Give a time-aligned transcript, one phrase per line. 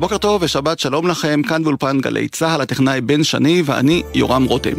[0.00, 4.76] בוקר טוב ושבת שלום לכם, כאן באולפן גלי צה"ל, הטכנאי בן שני ואני יורם רותם.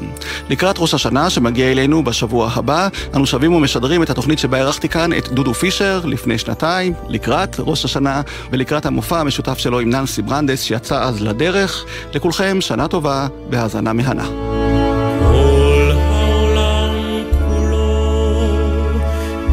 [0.50, 5.14] לקראת ראש השנה שמגיע אלינו בשבוע הבא, אנו שבים ומשדרים את התוכנית שבה אירחתי כאן
[5.14, 8.22] את דודו פישר לפני שנתיים, לקראת ראש השנה
[8.52, 11.86] ולקראת המופע המשותף שלו עם ננסי ברנדס שיצא אז לדרך.
[12.14, 14.28] לכולכם שנה טובה בהאזנה מהנה.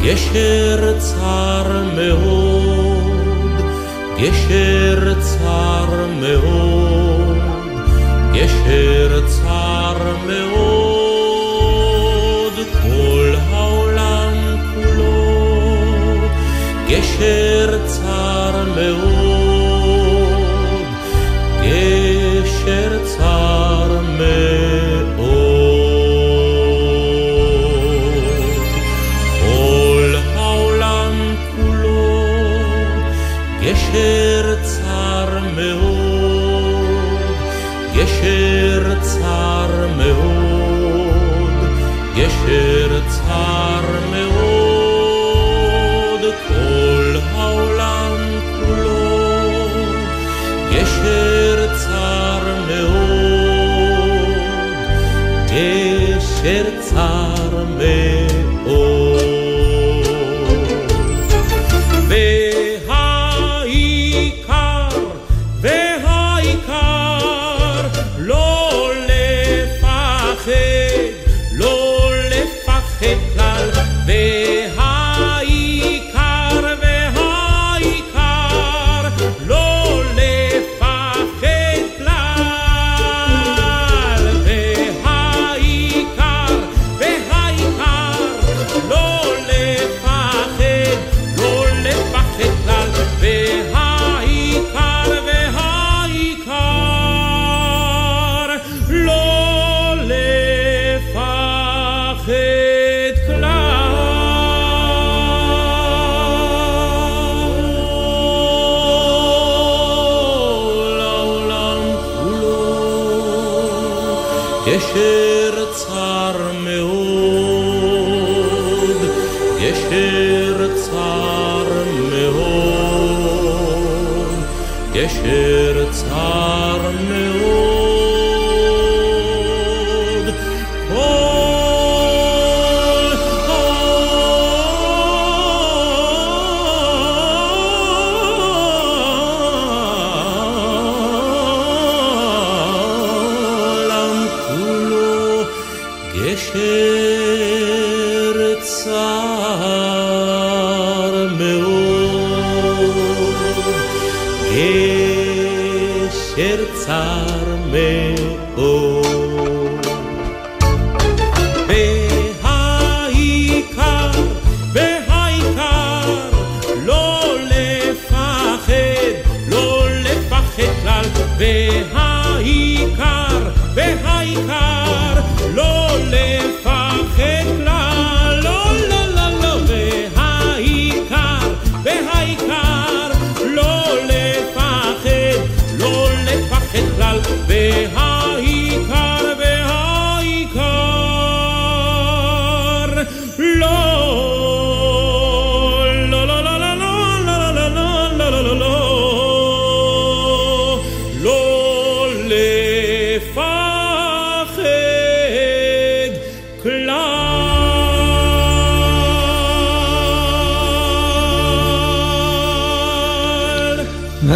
[0.03, 2.48] גשר צר מאוד,
[4.21, 7.37] גשר צר מאוד,
[8.33, 11.73] גשר צר מאוד,
[12.83, 14.33] כל העולם
[14.73, 16.27] כולו.
[16.87, 19.18] גשר צר מאוד,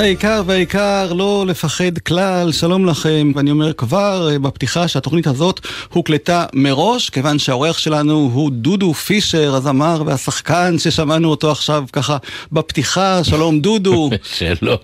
[0.03, 5.59] והעיקר והעיקר לא לפחד כלל, שלום לכם, ואני אומר כבר אה, בפתיחה שהתוכנית הזאת
[5.93, 12.17] הוקלטה מראש, כיוון שהאורח שלנו הוא דודו פישר, הזמר והשחקן ששמענו אותו עכשיו ככה
[12.51, 14.09] בפתיחה, שלום דודו.
[14.39, 14.77] שלום,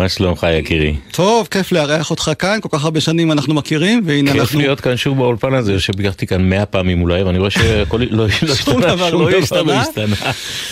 [0.00, 0.96] מה שלומך יקירי?
[1.12, 4.60] טוב, כיף לארח אותך כאן, כל כך הרבה שנים אנחנו מכירים, והנה כיף אנחנו...
[4.60, 8.28] להיות כאן שוב באולפן הזה, שביקרתי כאן מאה פעמים אולי, ואני רואה שהכל לא לא
[8.34, 9.62] שום השתנה, שום לא דבר.
[9.62, 10.14] לא השתנה.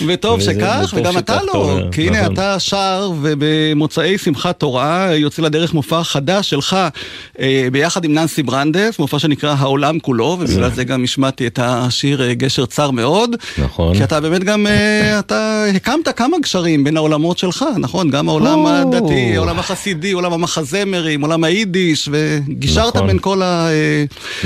[0.07, 2.33] וטוב שכך, וגם אתה לא, אומר, כי הנה נכון.
[2.33, 6.77] אתה שר, ובמוצאי שמחת תורה יוצא לדרך מופע חדש שלך
[7.39, 12.23] אה, ביחד עם ננסי ברנדס, מופע שנקרא העולם כולו, ובגלל זה גם השמעתי את השיר
[12.23, 13.35] אה, גשר צר מאוד.
[13.57, 13.97] נכון.
[13.97, 18.09] כי אתה באמת גם, אה, אתה הקמת כמה גשרים בין העולמות שלך, נכון?
[18.09, 19.09] גם העולם או.
[19.21, 23.07] הדתי, העולם החסידי, עולם המחזמרים, עולם היידיש, וגישרת נכון.
[23.07, 23.41] בין כל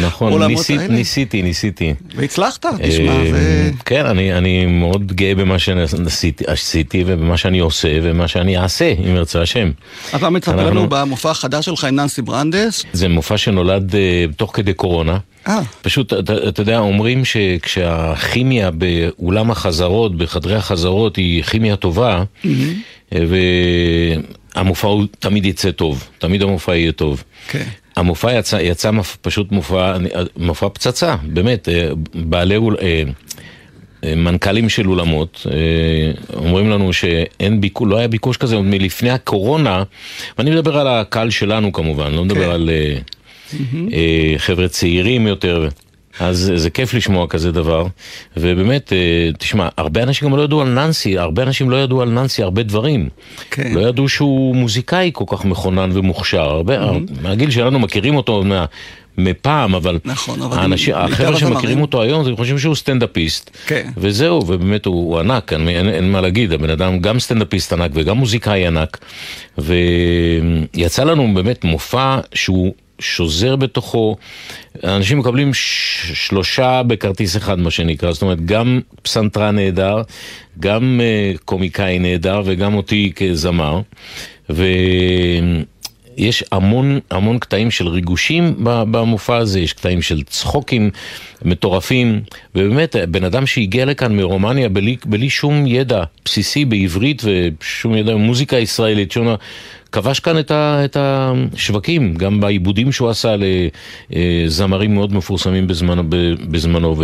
[0.02, 0.94] נכון, העולמות ניסית- האלה.
[0.94, 1.94] ניסיתי, ניסיתי.
[2.16, 3.72] והצלחת, תשמע, אה, זה...
[3.86, 9.16] כן, אני, אני מאוד גאה במה שעשיתי, עשיתי ובמה שאני עושה ומה שאני אעשה, אם
[9.16, 9.72] ירצה השם.
[10.16, 12.84] אתה מצפה אנחנו- לנו במופע החדש שלך עם ננסי ברנדס?
[12.94, 14.02] זה מופע שנולד אה,
[14.38, 15.18] תוך כדי קורונה.
[15.48, 22.24] אה, פשוט, אתה, אתה יודע, אומרים שכשהכימיה באולם החזרות, בחדרי החזרות, היא כימיה טובה,
[24.56, 27.24] והמופע הוא תמיד יצא טוב, תמיד המופע יהיה טוב.
[27.48, 27.64] כן.
[27.96, 29.98] המופע יצא, יצא מפ- פשוט מופע,
[30.38, 33.04] מופע פצצה, באמת, אה, בעלי, אול- אה,
[34.04, 35.48] אה, מנכ"לים של אולמות
[36.34, 39.84] אומרים לנו שאין ביקוש, לא היה ביקוש כזה עוד מלפני הקורונה,
[40.38, 42.52] ואני מדבר על הקהל שלנו כמובן, לא מדבר כן.
[42.52, 42.70] על
[43.94, 45.68] אה, חבר'ה צעירים יותר.
[46.20, 47.86] אז זה כיף לשמוע כזה דבר,
[48.38, 52.10] ובאמת, אה, תשמע, הרבה אנשים גם לא ידעו על ננסי, הרבה אנשים לא ידעו על
[52.10, 53.10] ננסי הרבה דברים.
[53.52, 53.74] כן.
[53.74, 56.42] לא ידעו שהוא מוזיקאי כל כך מכונן ומוכשר.
[56.42, 56.78] הרבה,
[57.22, 58.66] מהגיל שלנו מכירים אותו מה,
[59.18, 61.40] מפעם, אבל, נכון, אבל האנשים, בעיקר החבר'ה.
[61.40, 63.50] שמכירים אותו היום, הם חושבים שהוא סטנדאפיסט.
[63.68, 63.90] כן.
[63.98, 67.92] וזהו, ובאמת הוא, הוא ענק, אין, אין, אין מה להגיד, הבן אדם גם סטנדאפיסט ענק
[67.94, 68.98] וגם מוזיקאי ענק.
[69.58, 74.16] ויצא לנו באמת מופע שהוא שוזר בתוכו,
[74.84, 75.52] אנשים מקבלים
[76.14, 80.02] שלושה בכרטיס אחד, מה שנקרא, זאת אומרת, גם פסנתרן נהדר,
[80.60, 83.82] גם uh, קומיקאי נהדר וגם אותי כזמר.
[84.50, 90.90] ויש המון המון קטעים של ריגושים במופע הזה, יש קטעים של צחוקים
[91.46, 92.22] מטורפים,
[92.56, 98.58] ובאמת, בן אדם שהגיע לכאן מרומניה בלי, בלי שום ידע בסיסי בעברית ושום ידע במוזיקה
[98.58, 99.36] ישראלית, שום...
[99.94, 103.36] כבש כאן את, ה, את השווקים, גם בעיבודים שהוא עשה
[104.10, 106.96] לזמרים מאוד מפורסמים בזמנו, ב- בזמנו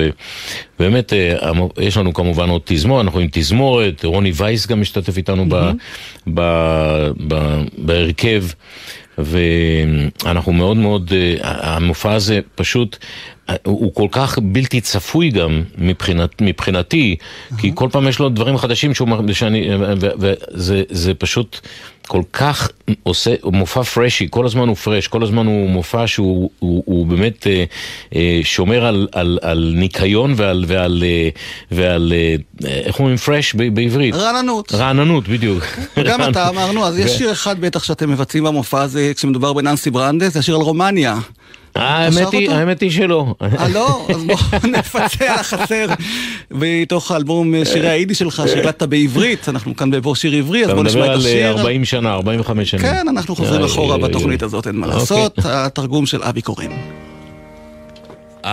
[0.80, 5.46] ובאמת אה, יש לנו כמובן עוד תזמורת, אנחנו עם תזמורת, רוני וייס גם משתתף איתנו
[5.50, 5.72] ב,
[6.34, 6.42] ב,
[7.28, 8.44] ב, בהרכב.
[9.22, 12.98] ואנחנו מאוד מאוד, אה, המופע הזה פשוט,
[13.50, 17.16] אה, הוא כל כך בלתי צפוי גם מבחינת, מבחינתי,
[17.58, 21.60] כי כל פעם יש לו דברים חדשים שהוא, שאני, וזה זה פשוט
[22.10, 22.70] כל כך
[23.04, 27.48] עושה, מופע פרשי, כל הזמן הוא פרש, כל הזמן הוא מופע שהוא הוא, הוא באמת
[27.48, 27.64] אה,
[28.16, 31.30] אה, שומר על, על, על ניקיון ועל, ועל, אה,
[31.72, 32.36] ועל אה,
[32.70, 34.16] איך אומרים פרש ב- בעברית?
[34.16, 34.72] רעננות.
[34.72, 35.64] רעננות, בדיוק.
[36.10, 40.34] גם אתה אמרנו, אז יש שיר אחד בטח שאתם מבצעים במופע הזה כשמדובר בננסי ברנדס,
[40.34, 41.18] זה השיר על רומניה.
[41.80, 42.52] האמת היא?
[42.52, 43.36] האמת היא שלא.
[43.42, 44.06] אה לא?
[44.10, 44.38] אז בואו
[44.78, 45.86] נפצה על החסר
[46.52, 50.74] מתוך האלבום אה, שירי היידי שלך שהקלטת בעברית, אנחנו כאן בבוא שיר עברי, אז אתה
[50.74, 51.60] בואו נשמע מדבר את על אה, השיר.
[51.60, 52.84] 40 שנה, 45 שנים.
[52.84, 54.46] כן, אנחנו חוזרים איי, אחורה איי, בתוכנית איי.
[54.46, 55.00] הזאת, אין מה אוקיי.
[55.00, 55.40] לעשות.
[55.46, 56.72] התרגום של אבי קורן.
[58.44, 58.50] Ai,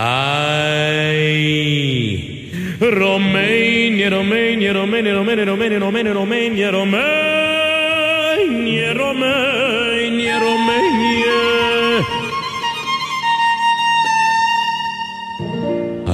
[2.81, 6.71] Romania, Romania, Romania, Romania, Romania, Romania, Romania, Romania,
[8.93, 11.56] Romania, Romania.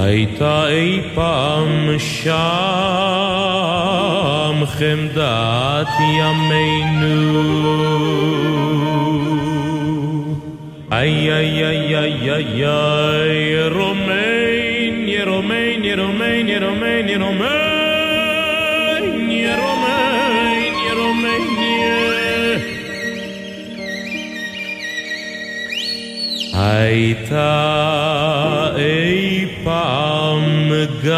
[0.04, 2.24] הייתה אי פעם שם
[4.66, 7.44] חמדת ימינו.
[10.92, 17.18] איי איי איי איי איי איי רומניה רומניה רומניה רומניה רומניה
[19.58, 21.94] רומניה רומניה
[26.54, 27.50] הייתה
[28.76, 29.03] אי
[29.64, 30.72] פעם
[31.04, 31.14] גם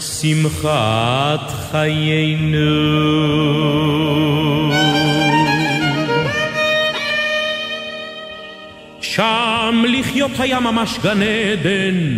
[0.00, 2.58] שמחת חיינו
[9.00, 12.16] שם לחיות היה ממש גן עדן.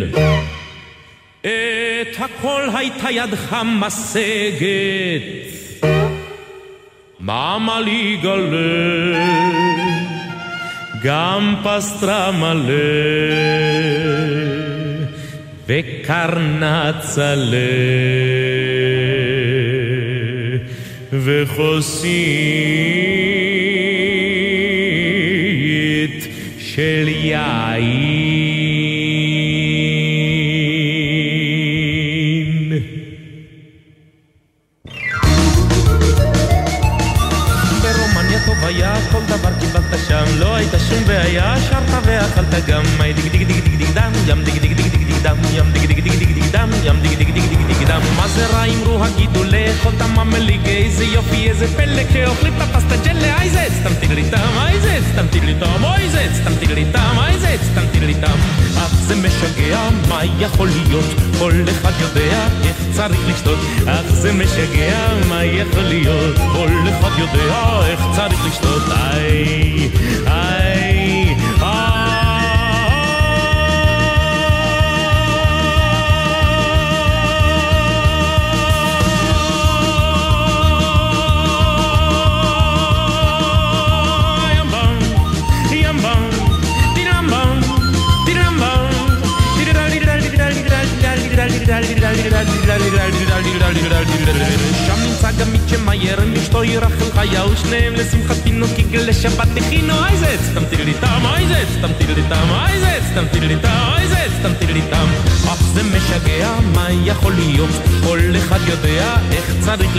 [1.41, 5.51] את הכל הייתה ידך משגת.
[7.19, 9.25] ממלי גלה,
[11.03, 12.73] גם פסטרה מלא,
[15.67, 17.57] וקרנץ עלה,
[21.11, 22.21] וכוסית
[26.59, 28.00] של יין.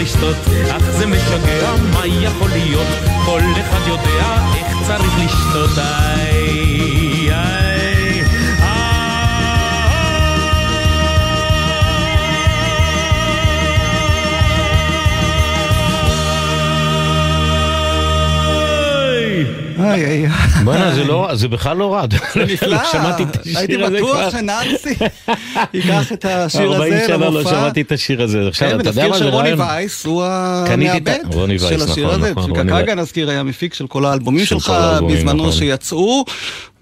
[0.03, 0.35] לשתות
[0.71, 2.87] אך זה משגע, מה יכול להיות?
[3.25, 6.42] כל אחד יודע איך צריך לשתות איי,
[19.93, 20.27] איי, איי.
[20.63, 22.05] בוא'נה, זה לא זה בכלל לא רע.
[22.33, 24.13] זה נפלא, שמעתי את השיר הייתי הזה כבר.
[24.13, 24.93] בטוח שנאנסי
[25.73, 27.49] ייקח את השיר 40 הזה שנה לא למופע.
[27.49, 28.47] שמעתי את השיר הזה.
[28.47, 29.61] עכשיו, כן, אתה יודע מה זה רעיון?
[29.61, 32.89] וייס הוא המעבד רוני של השיר נכון, הזה, נכון, רוני וייס.
[32.89, 34.73] נזכיר היה מפיק של כל האלבומים של שלך
[35.09, 35.51] בזמנו נכון.
[35.51, 36.25] שיצאו.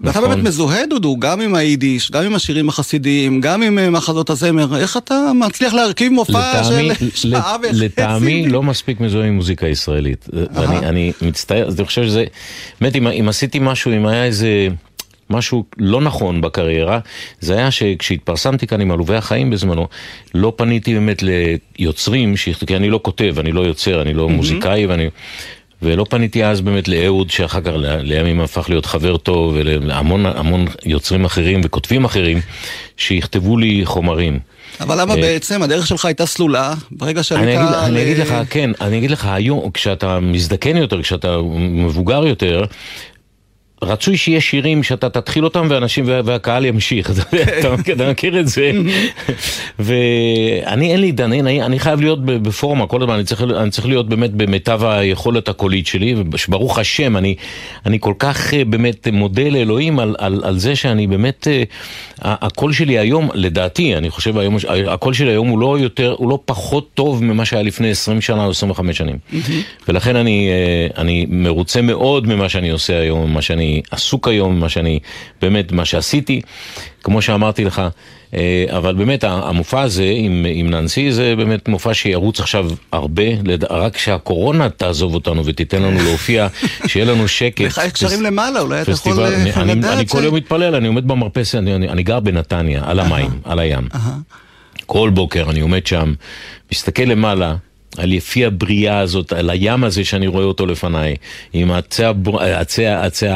[0.02, 0.30] ואתה נכון.
[0.30, 4.76] באמת מזוהה דודו, גם עם היידיש, גם עם השירים החסידיים, גם עם אה, מחזות הזמר,
[4.76, 7.84] איך אתה מצליח להרכיב מופע של לטעמי, שעה וחצי?
[7.84, 10.28] לטעמי לא מספיק מזוהה עם מוזיקה ישראלית.
[10.54, 12.24] ואני אני מצטער, אני חושב שזה,
[12.80, 14.68] באמת אם, אם עשיתי משהו, אם היה איזה
[15.30, 16.98] משהו לא נכון בקריירה,
[17.40, 19.88] זה היה שכשהתפרסמתי כאן עם עלובי החיים בזמנו,
[20.34, 22.34] לא פניתי באמת ליוצרים,
[22.66, 25.08] כי אני לא כותב, אני לא יוצר, אני לא מוזיקאי, ואני...
[25.82, 30.64] ולא פניתי אז באמת לאהוד, שאחר כך ל- לימים הפך להיות חבר טוב, ולהמון המון
[30.84, 32.40] יוצרים אחרים וכותבים אחרים,
[32.96, 34.38] שיכתבו לי חומרים.
[34.80, 37.44] אבל למה אה, בעצם הדרך שלך הייתה סלולה, ברגע שעלית...
[37.44, 41.36] אני אגיד, אני ל- אגיד לך, כן, אני אגיד לך, היום, כשאתה מזדקן יותר, כשאתה
[41.58, 42.64] מבוגר יותר,
[43.82, 47.58] רצוי שיהיה שירים שאתה תתחיל אותם ואנשים וה- והקהל ימשיך, אתה יודע,
[47.92, 48.70] אתה מכיר- את זה?
[49.78, 54.08] ואני אין לי עידן, אני, חייב להיות בפורמה כל הזמן, אני צריך, אני צריך להיות
[54.08, 57.34] באמת במיטב היכולת הקולית שלי, וברוך השם, אני,
[57.86, 61.62] אני כל כך אה, באמת מודה לאלוהים על, על, על זה שאני באמת, אה,
[62.22, 64.56] הקול שלי היום, לדעתי, אני חושב היום,
[64.88, 68.44] הקול שלי היום הוא לא יותר, הוא לא פחות טוב ממה שהיה לפני 20 שנה
[68.44, 69.16] או 25 שנים.
[69.88, 74.68] ולכן אני, אה, אני מרוצה מאוד ממה שאני עושה היום, ממה שאני עסוק היום, ממה
[74.68, 74.98] שאני,
[75.42, 76.40] באמת, מה שעשיתי,
[77.02, 77.82] כמו שאמרתי לך.
[78.34, 83.64] אה, אבל באמת המופע הזה עם, עם ננסי זה באמת מופע שירוץ עכשיו הרבה, לד-
[83.64, 86.46] רק שהקורונה תעזוב אותנו ותיתן לנו להופיע,
[86.88, 87.60] שיהיה לנו שקט.
[87.60, 90.24] לך יש קשרים למעלה, אולי אתה יכול פסטיבל, אה, אני, אני, לדעת אני ש- כל
[90.24, 93.88] יום מתפלל, אני עומד במרפסת, אני, אני, אני גר בנתניה, על המים, על הים.
[94.86, 96.14] כל בוקר אני עומד שם,
[96.72, 97.54] מסתכל למעלה.
[97.96, 101.16] על יפי הבריאה הזאת, על הים הזה שאני רואה אותו לפניי,
[101.52, 102.42] עם עצי, הבר...
[102.42, 103.26] עצי, עצי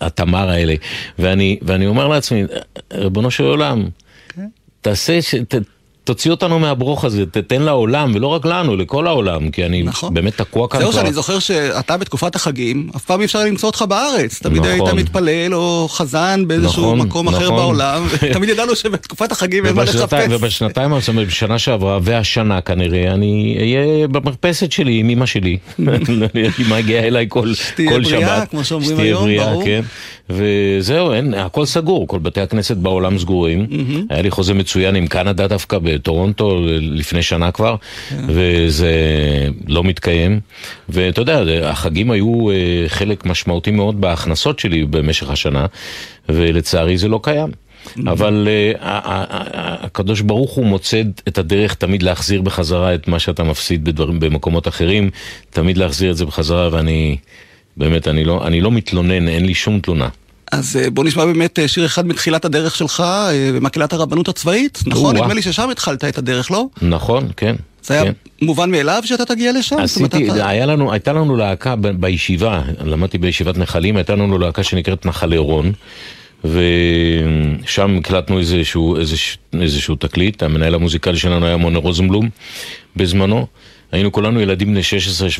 [0.00, 0.74] התמר האלה,
[1.18, 2.44] ואני, ואני אומר לעצמי,
[2.92, 3.88] ריבונו של עולם,
[4.80, 5.34] תעשה, ש...
[5.34, 5.54] ת...
[6.06, 10.14] תוציא אותנו מהברוך הזה, תתן לעולם, ולא רק לנו, לכל העולם, כי אני נכון.
[10.14, 11.00] באמת תקוע כאן זהו כבר.
[11.00, 14.38] שאני זוכר שאתה בתקופת החגים, אף פעם אי אפשר למצוא אותך בארץ.
[14.42, 14.98] תמיד היית נכון.
[14.98, 17.56] מתפלל או חזן באיזשהו נכון, מקום אחר נכון.
[17.56, 18.08] בעולם.
[18.34, 20.26] תמיד ידענו שבתקופת החגים אין מה לחפש.
[20.30, 25.58] ובשנתיים, זאת אומרת, בשנה שעברה והשנה כנראה, אני אהיה במרפסת שלי עם אמא שלי.
[26.66, 28.50] אמא הגיעה אליי כל, שתהיה כל בריאה, שבת.
[28.50, 29.64] כמו שאומרים שתהיה היום, בריאה, ברור.
[29.64, 29.82] כן.
[30.30, 33.66] וזהו, אין, הכל סגור, כל בתי הכנסת בעולם סגורים.
[34.10, 37.76] היה לי חוזה מצוין עם קנדה דווקא בטורונטו לפני שנה כבר,
[38.08, 38.24] כן.
[38.28, 38.90] וזה
[39.68, 40.40] לא מתקיים.
[40.88, 42.54] ואתה יודע, החגים היו אה,
[42.88, 45.66] חלק משמעותי מאוד בהכנסות שלי במשך השנה,
[46.28, 47.50] ולצערי זה לא קיים.
[48.06, 53.84] אבל uh, הקדוש ברוך הוא מוצא את הדרך תמיד להחזיר בחזרה את מה שאתה מפסיד
[53.84, 55.10] בדברים, במקומות אחרים,
[55.50, 57.16] תמיד להחזיר את זה בחזרה, ואני,
[57.76, 60.08] באמת, אני לא, אני לא מתלונן, אין לי שום תלונה.
[60.52, 64.80] אז אה, בוא נשמע באמת אה, שיר אחד מתחילת הדרך שלך, אה, במקהלת הרבנות הצבאית.
[64.86, 65.16] נכון?
[65.16, 66.66] נדמה לי ששם התחלת את הדרך, לא?
[66.82, 67.56] נכון, כן.
[67.82, 68.12] זה היה כן.
[68.42, 69.78] מובן מאליו שאתה תגיע לשם?
[69.78, 74.62] עשיתי, אתה- היה לנו, הייתה לנו להקה ב- בישיבה, למדתי בישיבת נחלים, הייתה לנו להקה
[74.62, 75.72] שנקראת נחלי רון,
[76.44, 82.28] ושם הקלטנו איזשהו, איזשהו, איזשהו תקליט, המנהל המוזיקלי שלנו היה מונה רוזנבלום
[82.96, 83.46] בזמנו,
[83.96, 84.80] היינו כולנו ילדים בני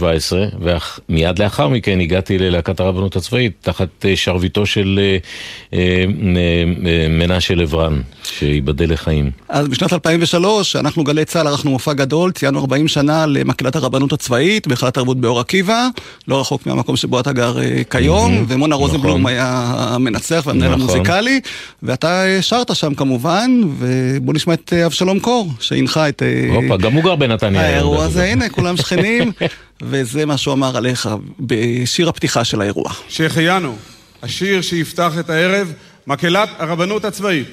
[0.00, 0.60] 16-17,
[1.08, 6.04] ומיד לאחר מכן הגעתי ללהקת הרבנות הצבאית, תחת אה, שרביטו של אה, אה,
[7.08, 9.30] מנשה לברן, שייבדל לחיים.
[9.48, 14.66] אז בשנת 2003, אנחנו גלי צה"ל ערכנו מופע גדול, ציינו 40 שנה למקהלת הרבנות הצבאית,
[14.66, 15.88] בהיכל התרבות באור עקיבא,
[16.28, 17.56] לא רחוק מהמקום שבו אתה גר
[17.90, 19.32] כיום, ומונה רוזנבלום נכון.
[19.32, 20.80] היה המנצח והמנהל נכון.
[20.80, 21.40] המוזיקלי,
[21.82, 26.22] ואתה שרת שם כמובן, ובוא נשמע את אבשלום קור, שהנחה את...
[26.54, 27.60] הופה, גם הוא גר בנתניה.
[27.60, 29.32] האירוע הזה, הנה, כולם שכנים,
[29.82, 31.08] וזה מה שהוא אמר עליך
[31.40, 32.92] בשיר הפתיחה של האירוע.
[33.08, 33.76] שהחיינו,
[34.22, 35.72] השיר שיפתח את הערב,
[36.06, 37.48] מקהלת הרבנות הצבאית.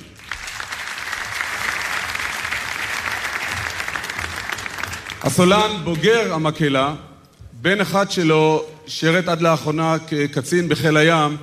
[5.23, 6.93] הסולן בוגר המקהלה,
[7.53, 11.37] בן אחד שלו שירת עד לאחרונה כקצין בחיל הים,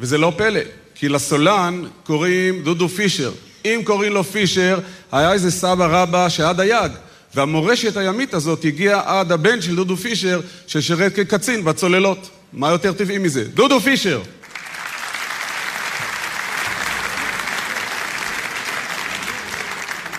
[0.00, 0.60] וזה לא פלא,
[0.94, 3.32] כי לסולן קוראים דודו פישר.
[3.64, 4.80] אם קוראים לו פישר,
[5.12, 6.92] היה איזה סבא רבא שהיה דייג.
[7.34, 12.30] והמורשת הימית הזאת הגיעה עד הבן של דודו פישר, ששירת כקצין בצוללות.
[12.52, 13.44] מה יותר טבעי מזה?
[13.44, 14.20] דודו פישר!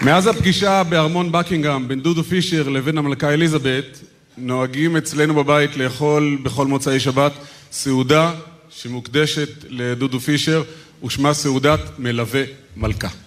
[0.01, 3.99] מאז הפגישה בארמון בקינגהם בין דודו פישר לבין המלכה אליזבת,
[4.37, 7.31] נוהגים אצלנו בבית לאכול בכל מוצאי שבת
[7.71, 8.31] סעודה
[8.69, 10.63] שמוקדשת לדודו פישר
[11.05, 12.43] ושמה סעודת מלווה
[12.77, 13.22] מלכה.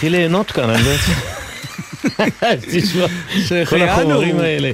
[0.00, 1.12] מתחיל ליהנות כאן, אני בעצם...
[2.72, 3.06] תשמע,
[3.66, 4.70] כל החומרים האלה.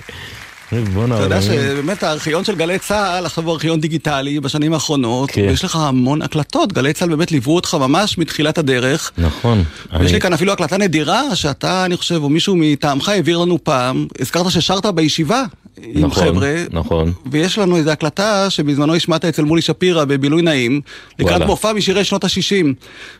[0.95, 5.41] בואנה, אתה יודע שבאמת הארכיון של גלי צה"ל, עכשיו הוא ארכיון דיגיטלי בשנים האחרונות, כן.
[5.49, 6.73] ויש לך המון הקלטות.
[6.73, 9.13] גלי צה"ל באמת ליוו אותך ממש מתחילת הדרך.
[9.19, 9.59] נכון.
[9.93, 13.65] ויש אני- לי כאן אפילו הקלטה נדירה, שאתה, אני חושב, או מישהו מטעמך העביר לנו
[13.65, 14.07] פעם.
[14.21, 15.45] הזכרת ששרת בישיבה
[15.83, 16.55] עם נכון, חבר'ה.
[16.71, 17.13] נכון.
[17.27, 20.81] ויש לנו איזו הקלטה שבזמנו השמעת אצל מולי שפירא בבילוי נעים,
[21.19, 21.43] לקראת.
[21.43, 22.67] מופע משירי שנות ה-60,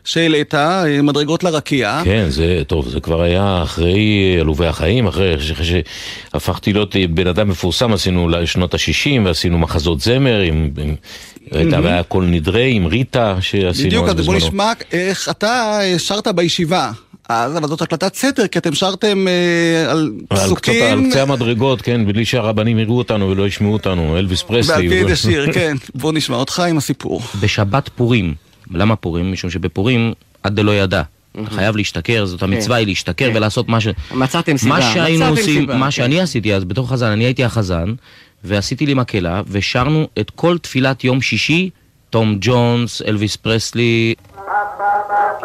[0.03, 2.01] שהעלית, אה, מדרגות לרקיע.
[2.03, 7.93] כן, זה, טוב, זה כבר היה אחרי עלובי החיים, אחרי, שהפכתי להיות בן אדם מפורסם,
[7.93, 10.95] עשינו לשנות ה-60 ועשינו מחזות זמר, עם, עם,
[11.51, 14.47] הייתה והיה קול נדרי עם ריטה שעשינו בדיוק, אז אז בוא בזמנו.
[14.47, 16.91] נשמע איך אתה אה, שרת בישיבה.
[17.29, 19.97] אז, אבל זאת הקלטת סתר, כי אתם שרתם אה, על
[20.29, 24.41] על קצת- פסוקים, על קצה המדרגות, כן, בלי שהרבנים יראו אותנו ולא ישמעו אותנו, אלוויס
[24.41, 24.89] פרסלי.
[24.89, 25.11] פי וזה.
[25.11, 25.75] איזה שיר, כן.
[25.95, 27.21] בוא נשמע אותך עם הסיפור.
[27.41, 28.33] בשבת פורים.
[28.71, 29.31] למה פורים?
[29.31, 30.13] משום שבפורים
[30.43, 31.01] עד דלא ידע.
[31.41, 33.87] אתה חייב להשתכר, זאת המצווה היא להשתכר ולעשות מה ש...
[34.13, 35.91] מצאתם סיבה, מה שהיינו מצאתם עושים, סיבה, מה כן.
[35.91, 37.93] שאני עשיתי אז בתור חזן, אני הייתי החזן,
[38.43, 41.69] ועשיתי לי מקהלה, ושרנו את כל תפילת יום שישי,
[42.09, 44.13] תום ג'ונס, אלוויס פרסלי,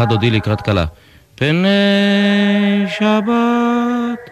[0.00, 0.84] לך דודי לקראת כלה.
[1.34, 1.68] פני
[2.98, 4.30] שבת,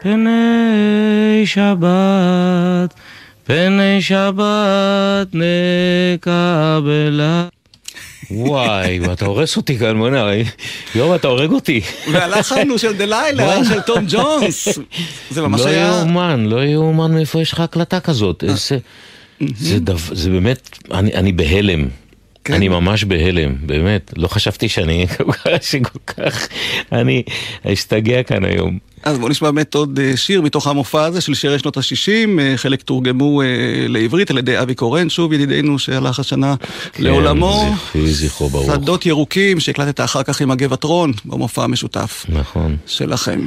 [0.00, 2.94] פני שבת,
[3.44, 5.34] פני שבת
[6.14, 7.48] נקבלה.
[8.30, 10.30] וואי, אתה הורס אותי כאן, בוא'נה,
[10.94, 11.80] יום, אתה הורג אותי.
[12.12, 14.68] והלחן הוא של דלילה, של תום ג'ונס.
[15.30, 15.86] זה ממש לא היה...
[15.86, 18.44] יאומן, לא יאומן מאיפה יש לך הקלטה כזאת.
[18.44, 18.78] איזה...
[20.12, 21.88] זה, באמת, אני, אני בהלם.
[22.46, 22.54] כן.
[22.54, 24.14] אני ממש בהלם, באמת.
[24.16, 25.06] לא חשבתי שאני
[25.60, 26.48] שכל כך,
[26.92, 27.22] אני
[27.72, 28.78] אשתגע כאן היום.
[29.02, 32.82] אז בואו נשמע באמת עוד אה, שיר מתוך המופע הזה של שירי שנות ה-60, חלק
[32.82, 33.46] תורגמו אה,
[33.88, 36.54] לעברית על ידי אבי קורן, שוב ידידנו שהלך השנה
[36.98, 37.76] לעולמו.
[37.92, 38.72] כן, זכרי זכרו ברוך.
[38.74, 42.76] שדות ירוקים שהקלטת אחר כך עם הגבעטרון במופע המשותף נכון.
[42.86, 43.40] שלכם.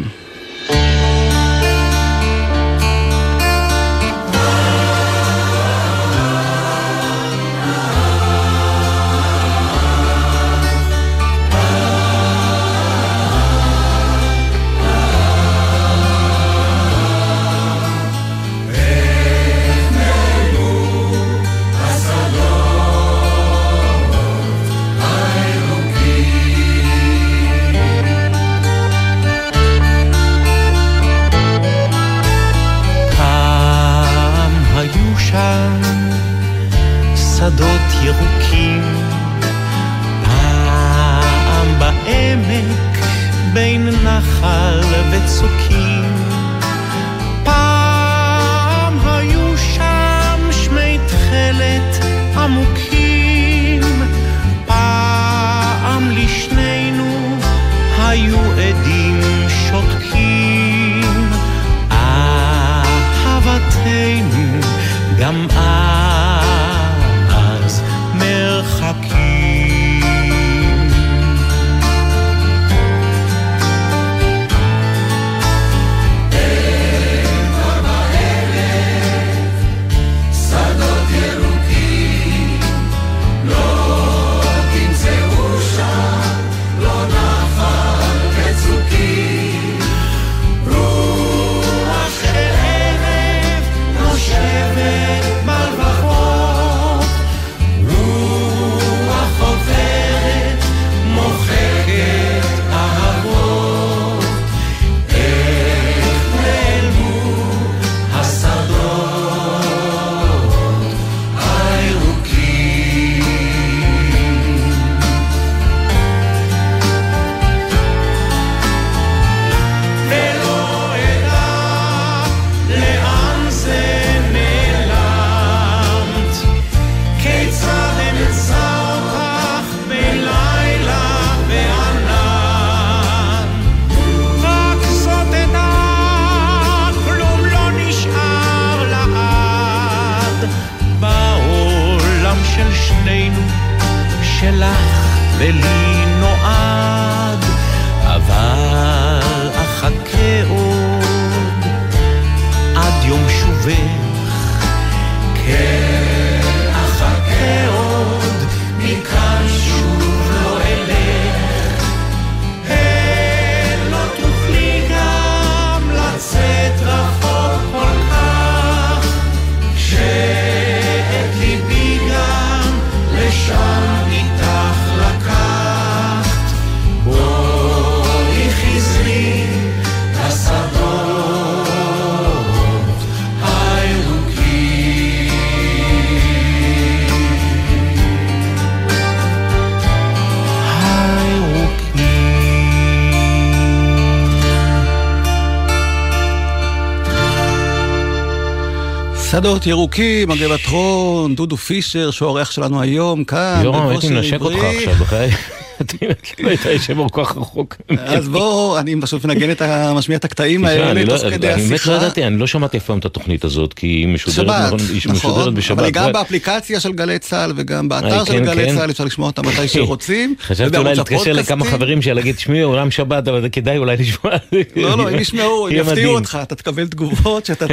[199.39, 203.61] שדות ירוקים, מגבת רון, דודו פישר, שהוא האורח שלנו היום, כאן.
[203.63, 204.41] יורם, הייתי מנשק.
[204.41, 205.31] אותך עכשיו, בחיי.
[206.39, 207.75] לא היית יושב כל כך רחוק.
[207.99, 209.93] אז בוא, אני פשוט מנגן את ה...
[209.93, 211.91] משמיע את הקטעים האלה לא- תוך כדי אני באמת לא השיחה.
[211.91, 214.73] ידעתי, אני לא שמעתי אף פעם את התוכנית הזאת, כי היא משודרת
[215.05, 215.77] נכון, בשבת.
[215.77, 218.75] אבל היא גם באפליקציה של גלי צה"ל וגם באתר אה, של כן, גלי כן.
[218.75, 220.35] צה"ל, אפשר לשמוע אותה מתי שרוצים.
[220.47, 221.65] חשבתי אולי להתקשר לכמה.
[221.65, 224.33] חברים שלה, להגיד, תשמעי, עולם שבת, אבל זה כדאי אולי לשמוע.
[224.75, 226.15] לא, לא, הם ישמעו, הם יפתיעו.
[226.15, 227.65] אותך, אתה תקבל תגובות שאתה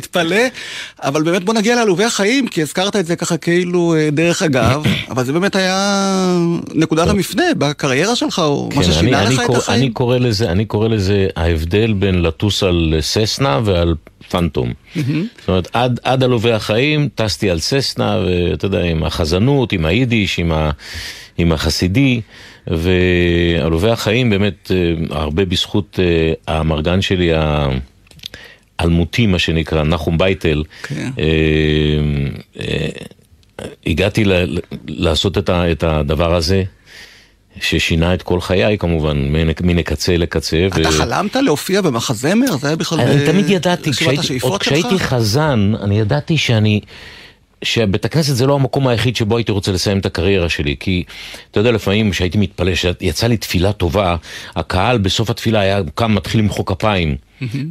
[0.00, 0.36] תתפלא,
[1.02, 4.82] אבל באמת בוא נגיע לעלובי החיים, כי הזכרת את זה ככה כאילו אה, דרך אגב,
[5.10, 6.38] אבל זה באמת היה
[6.74, 9.80] נקודת המפנה בקריירה שלך, או מה כן, ששינה אני- לך אני את קורא- החיים.
[9.82, 13.94] אני קורא לזה, אני קורא לזה ההבדל בין לטוס על ססנה ועל
[14.30, 14.72] פנטום.
[14.94, 15.04] זאת
[15.48, 20.52] אומרת, עד, עד עלובי החיים טסתי על ססנה, ואתה יודע, עם החזנות, עם היידיש, עם,
[20.52, 20.70] ה,
[21.38, 22.20] עם החסידי,
[22.66, 24.76] ועלובי החיים באמת אה,
[25.16, 27.68] הרבה בזכות אה, האמרגן שלי, ה-
[28.78, 30.62] האלמותי, מה שנקרא, נחום בייטל.
[30.82, 31.10] כן.
[31.18, 31.24] אה,
[32.60, 32.88] אה,
[33.86, 36.62] הגעתי ל- לעשות את ה- את הדבר הזה.
[37.60, 39.18] ששינה את כל חיי כמובן,
[39.62, 40.66] מן- הקצה לקצה.
[40.80, 42.56] אתה חלמת להופיע במחזמר?
[42.56, 44.60] זה היה בכלל אני ב- תמיד ידעתי, כשהייתי, עוד?
[44.60, 46.80] כשהייתי חזן, אני ידעתי שאני,
[47.64, 51.04] שבית הכנסת זה לא המקום היחיד שבו הייתי רוצה לסיים את הקריירה שלי, כי
[51.50, 54.16] אתה יודע, לפעמים כשהייתי מתפלל, שיצא לי תפילה טובה,
[54.56, 57.16] הקהל בסוף התפילה היה קם, מתחיל למחוא כפיים.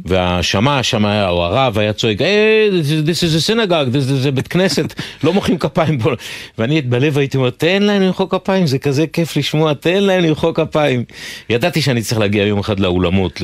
[0.04, 2.70] והשמע שם היה, או הרב היה צועק, היי,
[3.04, 6.10] this is a synagogue, this is a בית כנסת, לא מוחאים כפיים פה.
[6.58, 10.52] ואני בלב הייתי אומר, תן להם למחוא כפיים, זה כזה כיף לשמוע, תן להם למחוא
[10.52, 11.04] כפיים.
[11.50, 13.42] ידעתי שאני צריך להגיע יום אחד לאולמות,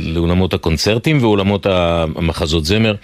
[0.00, 2.94] לאולמות הקונצרטים ואולמות המחזות זמר.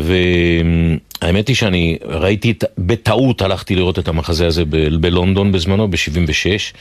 [0.00, 6.74] והאמת היא שאני ראיתי, בטעות הלכתי לראות את המחזה הזה ב- בלונדון בזמנו, ב-76.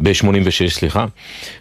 [0.00, 1.06] ב-86, סליחה,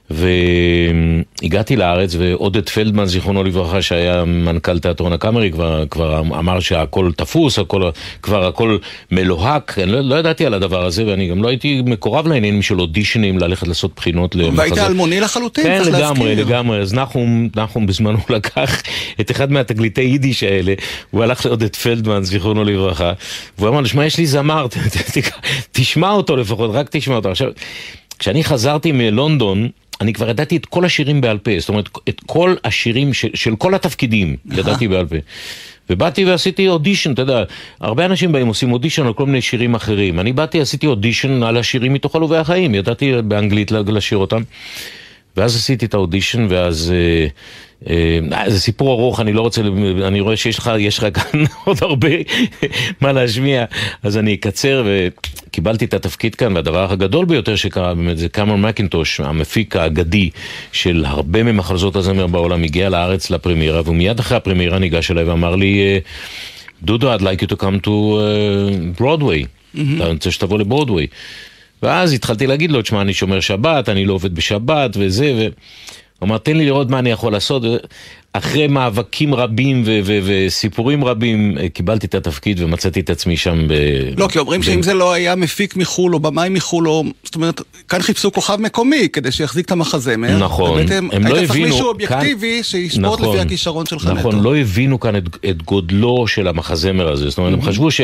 [0.10, 7.60] והגעתי לארץ ועודד פלדמן, זיכרונו לברכה, שהיה מנכ"ל תיאטרון הקאמרי, כבר, כבר אמר שהכל תפוס,
[7.60, 7.90] הכל,
[8.22, 8.78] כבר הכל
[9.12, 12.82] מלוהק, אני לא, לא ידעתי על הדבר הזה, ואני גם לא הייתי מקורב לעניינים של
[12.82, 14.60] אודישנים, ללכת לעשות בחינות למחזות.
[14.60, 16.46] והיית אלמוני לחלוטין, כן, צריך לגמרי, להזכיר.
[16.46, 16.80] לגמרי.
[16.80, 18.82] אז נחום, נחום בזמנו לקח
[19.22, 20.74] את אחד מהתגליתי יידיש האלה,
[21.12, 23.14] הוא הלך לעודד פלדמן, זיכרונו לברכה,
[23.58, 24.68] והוא אמר לו, שמע, יש לי זמר,
[25.72, 27.30] תשמע אותו לפחות, רק תשמע אותו.
[27.30, 27.52] עכשיו,
[28.22, 29.70] כשאני חזרתי מלונדון,
[30.02, 33.56] אני כבר ידעתי את כל השירים בעל פה, זאת אומרת, את כל השירים של, של
[33.56, 35.16] כל התפקידים, ידעתי בעל פה.
[35.90, 37.44] ובאתי ועשיתי אודישן, אתה יודע,
[37.80, 40.20] הרבה אנשים באים עושים אודישן על כל מיני שירים אחרים.
[40.20, 44.42] אני באתי, עשיתי אודישן על השירים מתוך עלובי החיים, ידעתי באנגלית לשיר אותם.
[45.38, 46.94] ואז עשיתי את האודישן, ואז...
[46.96, 47.28] אה,
[48.48, 49.62] זה סיפור ארוך, אני לא רוצה,
[50.08, 52.10] אני רואה שיש לך, יש לך כאן עוד הרבה
[53.02, 53.66] מה להשמיע,
[54.04, 59.20] אז אני אקצר וקיבלתי את התפקיד כאן, והדבר הגדול ביותר שקרה באמת זה קמרון מקינטוש,
[59.20, 60.30] המפיק האגדי
[60.72, 65.80] של הרבה ממחזות הזמר בעולם, הגיע לארץ לפרמירה, ומיד אחרי הפרמירה ניגש אליי ואמר לי,
[65.82, 66.00] אה,
[66.84, 69.46] דודו, I'd like you to come to uh, Broadway,
[69.96, 71.08] אתה רוצה שתבוא לברודוויי.
[71.84, 75.48] ואז התחלתי להגיד לו, תשמע, אני שומר שבת, אני לא עובד בשבת וזה, ו...
[76.22, 77.64] הוא אמר, תן לי לראות מה אני יכול לעשות.
[78.34, 83.68] אחרי מאבקים רבים ו- ו- וסיפורים רבים, אה, קיבלתי את התפקיד ומצאתי את עצמי שם
[83.68, 83.74] ב...
[84.18, 87.04] לא, כי אומרים ב- שאם זה לא היה מפיק מחו"ל או במאי מחו"ל, או...
[87.24, 90.38] זאת אומרת, כאן חיפשו כוכב מקומי כדי שיחזיק את המחזמר.
[90.38, 94.06] נכון, ובעצם הם לא היית צריך הבינו, מישהו אובייקטיבי כאן- שישפוט נכון, לפי הכישרון שלך
[94.06, 94.14] נטו.
[94.14, 97.30] נכון, לא הבינו כאן את, את גודלו של המחזמר הזה.
[97.30, 98.02] זאת אומרת, הם חשבו, ש,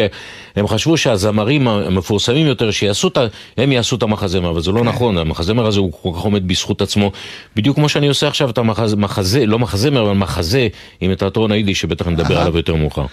[0.55, 3.25] הם חשבו שהזמרים המפורסמים יותר, שיעשו את ה...
[3.57, 4.77] הם יעשו את המחזמר, אבל זה כן.
[4.77, 7.11] לא נכון, המחזמר הזה הוא כל כך עומד בזכות עצמו,
[7.55, 10.67] בדיוק כמו שאני עושה עכשיו את המחזה, מחזה, לא מחזמר, מחזה
[11.01, 13.05] עם התיאטרון היידיש, שבטח נדבר עליו יותר מאוחר.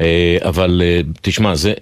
[0.00, 1.72] אה, אבל אה, תשמע, זה,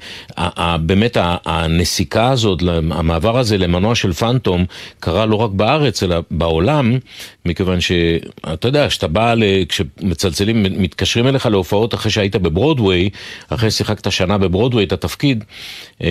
[0.80, 4.64] באמת הנסיקה הזאת, המעבר הזה למנוע של פנטום,
[5.00, 6.98] קרה לא רק בארץ, אלא בעולם,
[7.44, 9.34] מכיוון שאתה יודע, כשאתה בא,
[9.68, 13.10] כשמצלצלים, מתקשרים אליך להופעות אחרי שהיית בברודוויי,
[13.48, 15.44] אחרי ששיחקת שנה בברודוויי את התפקיד,
[16.02, 16.08] אה,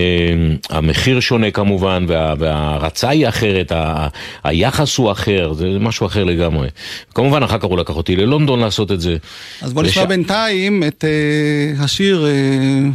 [0.69, 4.07] המחיר שונה כמובן, וה, וההערצה היא אחרת, ה,
[4.43, 6.67] היחס הוא אחר, זה משהו אחר לגמרי.
[7.15, 9.17] כמובן, אחר כך הוא לקח אותי ללונדון לעשות את זה.
[9.61, 12.89] אז בוא נשמע בינתיים את אה, השיר אה,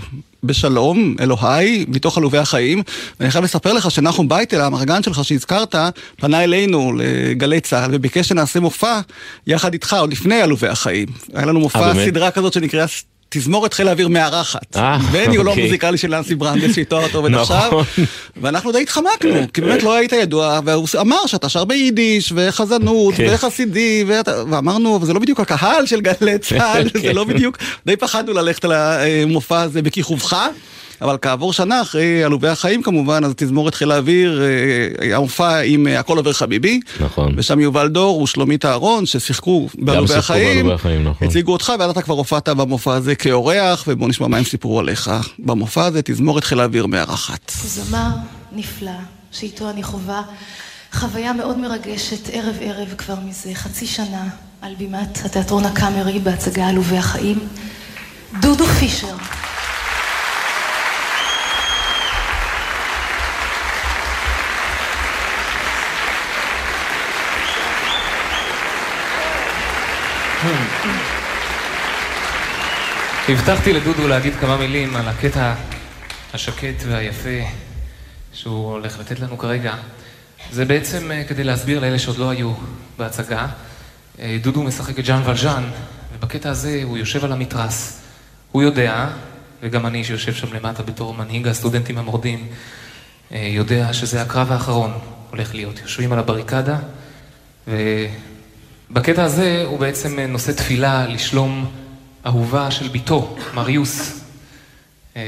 [0.45, 2.83] בשלום, אלוהי, מתוך עלובי החיים.
[3.21, 5.75] ואני חייב לספר לך שנחום בייטל, האמרגן שלך שהזכרת,
[6.17, 9.01] פנה אלינו לגלי צה"ל וביקש שנעשה מופע
[9.47, 11.09] יחד איתך, עוד לפני עלובי החיים.
[11.35, 12.07] היה לנו מופע, אה?
[12.07, 12.87] סדרה כזאת שנקראה...
[13.35, 14.77] תזמורת חיל האוויר מארחת.
[14.77, 15.63] אה, וניהולו אוקיי.
[15.63, 17.71] המוזיקלי של לנסי ברנדס שאיתו אתה עובד עכשיו.
[18.37, 23.31] ואנחנו די התחמקנו, כי באמת לא היית ידוע, והוא אמר שאתה שר ביידיש, וחזנות, כן.
[23.35, 24.05] וחסידי,
[24.51, 27.15] ואמרנו, אבל זה לא בדיוק הקהל של גלי צה"ל, זה כן.
[27.15, 30.37] לא בדיוק, די פחדנו ללכת על המופע הזה בכיכובך.
[31.03, 35.87] אבל כעבור שנה, אחרי עלובי החיים כמובן, אז תזמורת חיל האוויר, אה, היה מופע עם
[35.87, 36.81] אה, הכל עובר חביבי.
[37.01, 37.35] נכון.
[37.37, 40.71] ושם יובל דור ושלומית אהרון, ששיחקו בעלובי החיים.
[40.71, 41.29] החיים, נכון.
[41.29, 45.11] הציגו אותך, ואז אתה כבר הופעת במופע הזה כאורח, ובוא נשמע מה הם סיפרו עליך.
[45.39, 47.53] במופע הזה, תזמורת חיל האוויר מארחת.
[47.65, 48.09] זמר
[48.53, 48.91] נפלא,
[49.33, 50.23] שאיתו אני חווה
[50.93, 54.29] חוויה מאוד מרגשת ערב ערב כבר מזה חצי שנה
[54.63, 57.39] על בימת התיאטרון הקאמרי בהצגה עלובי החיים.
[58.41, 59.15] דודו פישר.
[73.29, 75.55] הבטחתי לדודו להגיד כמה מילים על הקטע
[76.35, 77.47] השקט והיפה
[78.33, 79.75] שהוא הולך לתת לנו כרגע.
[80.51, 82.53] זה בעצם אה, כדי להסביר לאלה שעוד לא היו
[82.99, 83.47] בהצגה.
[84.19, 85.71] אה, דודו משחק את ז'אן ולז'אן,
[86.15, 88.01] ובקטע הזה הוא יושב על המתרס.
[88.53, 89.09] הוא יודע,
[89.63, 92.47] וגם אני שיושב שם למטה בתור מנהיג הסטודנטים המורדים,
[93.33, 94.99] אה, יודע שזה הקרב האחרון
[95.31, 95.81] הולך להיות.
[95.81, 96.79] יושבים על הבריקדה,
[98.93, 101.71] ובקטע הזה הוא בעצם נושא תפילה לשלום
[102.27, 104.21] אהובה של ביתו, מריוס.
[105.17, 105.23] אה,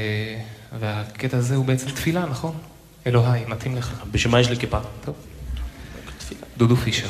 [0.79, 2.57] והקטע הזה הוא בעצם תפילה, נכון?
[3.07, 4.03] אלוהי, מתאים לך.
[4.11, 4.79] בשביל מה יש לי כיפה?
[5.05, 5.15] טוב.
[6.57, 7.09] דודו פישר.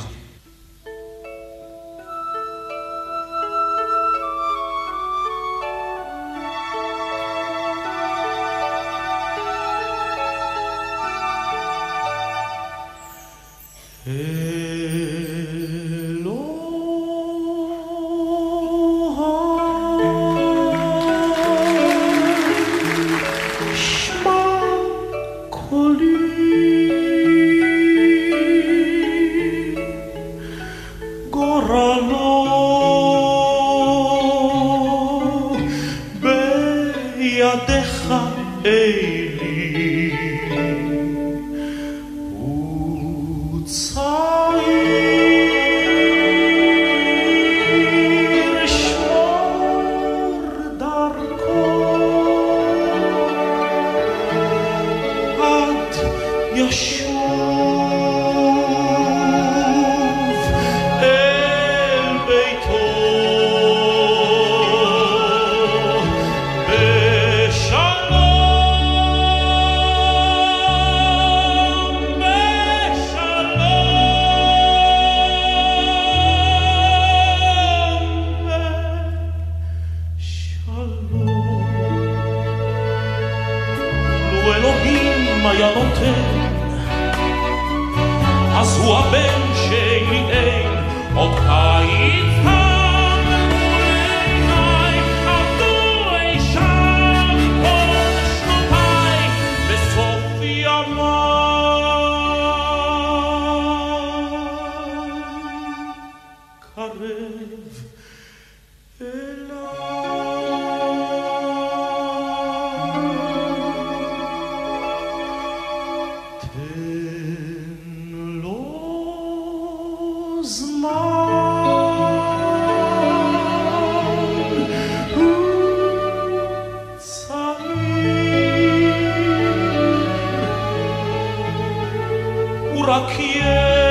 [132.85, 133.84] Por aqui é.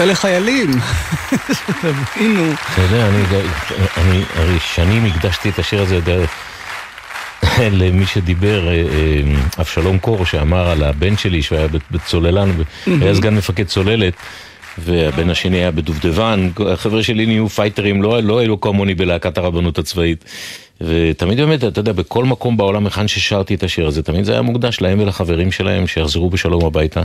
[0.00, 0.70] ולחיילים,
[1.52, 2.52] שתבינו.
[2.52, 3.22] אתה יודע, אני,
[3.96, 6.30] אני הרי שנים הקדשתי את השיר הזה דרך...
[7.72, 8.82] למי שדיבר, אה, אה,
[9.58, 12.50] אבשלום קור, שאמר על הבן שלי, שהוא היה בצוללן,
[12.86, 14.14] היה סגן מפקד צוללת.
[14.78, 20.24] והבן השני היה בדובדבן, החבר'ה שלי נהיו פייטרים, לא, לא אלו כמוני בלהקת הרבנות הצבאית.
[20.80, 24.42] ותמיד באמת, אתה יודע, בכל מקום בעולם, היכן ששרתי את השיר הזה, תמיד זה היה
[24.42, 27.02] מוקדש להם ולחברים שלהם, שיחזרו בשלום הביתה.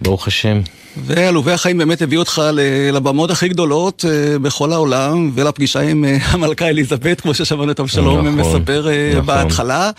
[0.00, 0.60] ברוך השם.
[1.04, 2.42] ועלובי החיים באמת הביאו אותך
[2.92, 8.28] לבמות הכי גדולות אה, בכל העולם, ולפגישה עם אה, המלכה אליזבת, כמו ששמענו את אבשלום
[8.28, 9.26] נכון, מספר אה, נכון.
[9.26, 9.90] בהתחלה.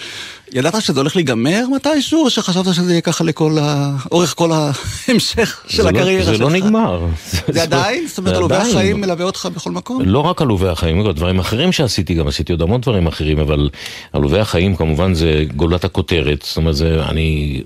[0.53, 3.95] ידעת שזה הולך להיגמר מתישהו, או שחשבת שזה יהיה ככה לכל ה...
[4.11, 6.37] אורך כל ההמשך של לא- הקריירה שלך?
[6.37, 7.05] זה לא נגמר.
[7.47, 8.07] זה עדיין?
[8.07, 10.01] זאת אומרת, עלובי החיים מלווה אותך בכל מקום?
[10.05, 13.69] לא רק עלובי החיים, דברים אחרים שעשיתי, גם עשיתי עוד המון דברים אחרים, אבל
[14.13, 16.41] עלובי החיים כמובן זה גולת הכותרת.
[16.47, 17.61] זאת אומרת, זה אני...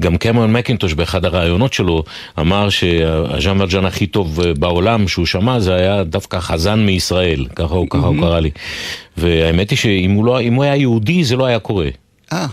[0.00, 2.04] גם קמרון מקינטוש באחד הראיונות שלו
[2.38, 7.88] אמר שהז'אן ולג'אן הכי טוב בעולם שהוא שמע זה היה דווקא חזן מישראל, ככה הוא
[8.20, 8.50] קרא לי.
[9.20, 11.88] והאמת היא שאם הוא, לא, הוא היה יהודי זה לא היה קורה.
[12.32, 12.46] אה.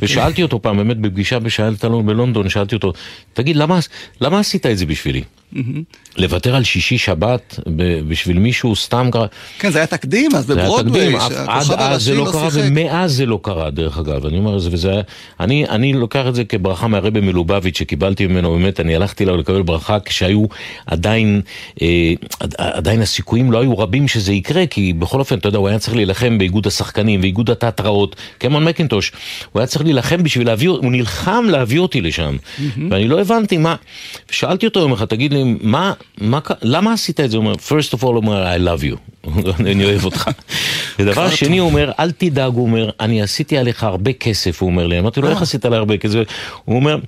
[0.00, 2.92] ושאלתי אותו פעם, באמת בפגישה בשאלת אלון בלונדון, שאלתי אותו,
[3.32, 3.78] תגיד, למה,
[4.20, 5.22] למה עשית את זה בשבילי?
[6.16, 7.60] לוותר על שישי שבת
[8.08, 9.26] בשביל מישהו סתם קרה.
[9.58, 13.98] כן, זה היה תקדים אז בברודווי, שהכוכב הראשי לא קרה, ומאז זה לא קרה, דרך
[13.98, 14.26] אגב.
[14.26, 15.02] אני אומר את זה, וזה היה...
[15.40, 19.62] אני, אני לוקח את זה כברכה מהרבה מלובביץ' שקיבלתי ממנו, באמת, אני הלכתי אליו לקבל
[19.62, 20.44] ברכה כשהיו
[20.86, 21.40] עדיין,
[21.82, 22.12] אה,
[22.58, 25.96] עדיין הסיכויים לא היו רבים שזה יקרה, כי בכל אופן, אתה יודע, הוא היה צריך
[25.96, 29.12] להילחם באיגוד השחקנים ואיגוד התיאטראות, קמון מקינטוש,
[29.52, 32.36] הוא היה צריך להילחם בשביל להביא, הוא נלחם להביא אותי לשם.
[32.90, 33.74] ואני לא הבנתי מה,
[34.30, 37.36] שאלתי אותו יום אחד, תגיד לי, מה, מה, למה עשית את זה?
[37.36, 39.28] הוא אומר, first of all, הוא אומר, I love you,
[39.60, 40.30] אני אוהב אותך.
[40.98, 44.86] ודבר שני, הוא אומר, אל תדאג, הוא אומר, אני עשיתי עליך הרבה כסף, הוא אומר
[44.86, 46.18] לי, אמרתי לו, איך עשית עליי הרבה כסף?
[46.64, 46.98] הוא אומר,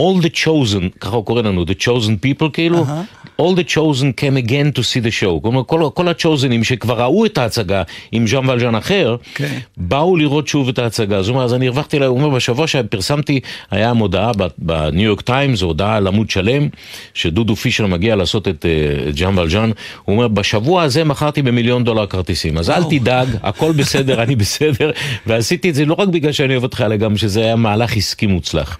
[0.00, 3.21] all the chosen, ככה הוא קורא לנו, the chosen people כאילו, uh-huh.
[3.40, 5.40] All the chosen came again to see the show.
[5.42, 9.28] כלומר, כל, כל הצ'וזנים שכבר ראו את ההצגה עם ז'אן ולז'אן אחר, okay.
[9.34, 9.58] כן.
[9.76, 11.22] באו לראות שוב את ההצגה.
[11.22, 15.62] זאת אומרת, אז אני הרווחתי לה, הוא אומר, בשבוע שפרסמתי, היה מודעה בניו יורק טיימס,
[15.62, 16.68] הודעה על עמוד שלם,
[17.14, 19.70] שדודו פישר מגיע לעשות את uh, ז'אן ולז'אן.
[20.04, 22.58] הוא אומר, בשבוע הזה מכרתי במיליון דולר כרטיסים.
[22.58, 22.72] אז oh.
[22.72, 24.90] אל תדאג, הכל בסדר, אני בסדר,
[25.26, 28.26] ועשיתי את זה לא רק בגלל שאני אוהב אותך, אלא גם שזה היה מהלך עסקי
[28.26, 28.78] מוצלח.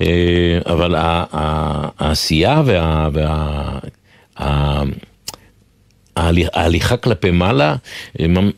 [0.00, 2.62] אה, אבל העשייה
[6.16, 7.76] וההליכה כלפי מעלה,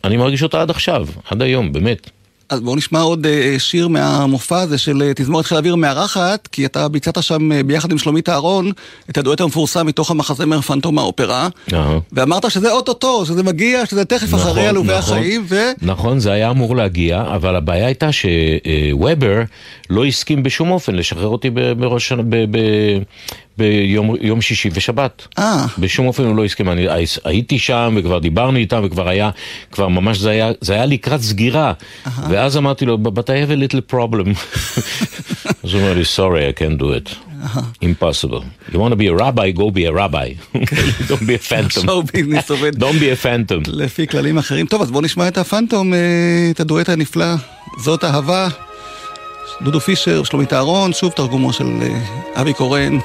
[0.05, 2.11] אני מרגיש אותה עד עכשיו, עד היום, באמת.
[2.53, 6.67] אז בואו נשמע עוד אה, שיר מהמופע הזה של אה, תזמורת חיל האוויר מארחת, כי
[6.67, 8.73] אתה ביצעת שם אה, ביחד עם שלומית אהרון
[9.11, 11.49] את הדואט המפורסם מתוך המחזמר פנטום האופרה,
[12.13, 15.19] ואמרת שזה אוטוטו, שזה מגיע, שזה תכף אחרי נכון, עלובי נכון.
[15.19, 15.57] החיים, ו...
[15.83, 19.43] נכון, זה היה אמור להגיע, אבל הבעיה הייתה שוובר
[19.91, 22.13] לא הסכים בשום אופן לשחרר אותי בראש...
[23.63, 25.27] ביום שישי ושבת.
[25.39, 25.67] אה.
[25.79, 26.71] בשום אופן הוא לא הסכים.
[26.71, 26.87] אני
[27.25, 29.31] הייתי שם וכבר דיברנו איתם וכבר היה,
[29.73, 31.73] כבר ממש זה היה, זה היה לקראת סגירה.
[31.73, 32.09] Uh-huh.
[32.31, 34.29] ואז אמרתי לו, but I have a little problem.
[35.65, 37.33] אז הוא אומר לי, sorry, I can't do it.
[37.83, 38.45] Impossible.
[38.73, 40.29] You want to be a rabbi, go be a rabbi.
[41.11, 41.83] Don't be a phantom.
[42.85, 43.63] Don't be a phantom.
[43.67, 44.67] לפי כללים אחרים.
[44.67, 45.93] טוב, אז בואו נשמע את הפנטום,
[46.51, 47.35] את הדואט הנפלא.
[47.79, 48.49] זאת אהבה.
[49.63, 51.67] דודו פישר, שלומית אהרון, שוב תרגומו של
[52.35, 52.99] אבי קורן.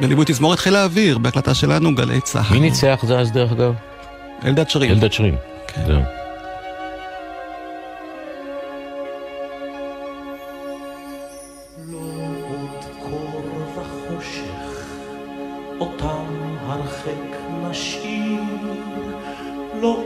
[0.00, 2.52] בליווי תזמורת חיל האוויר, בהקלטה שלנו, גלי צהר.
[2.52, 3.74] מי ניצח זה אז דרך אגב?
[4.44, 4.90] אלדד שרים.
[4.90, 5.34] אלדד שרים,
[5.66, 5.82] כן.
[5.86, 6.00] זהו.
[19.82, 19.96] לא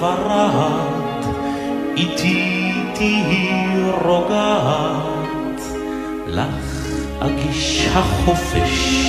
[0.00, 1.24] ורעד,
[1.96, 3.56] איתי תהי
[4.04, 4.87] רוגעת,
[7.98, 9.04] החופש,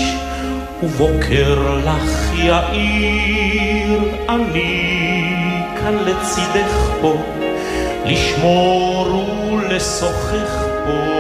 [0.84, 5.34] ובוקר לך יאיר, אני
[5.80, 7.16] כאן לצידך פה,
[8.06, 11.19] לשמור ולשוחח פה.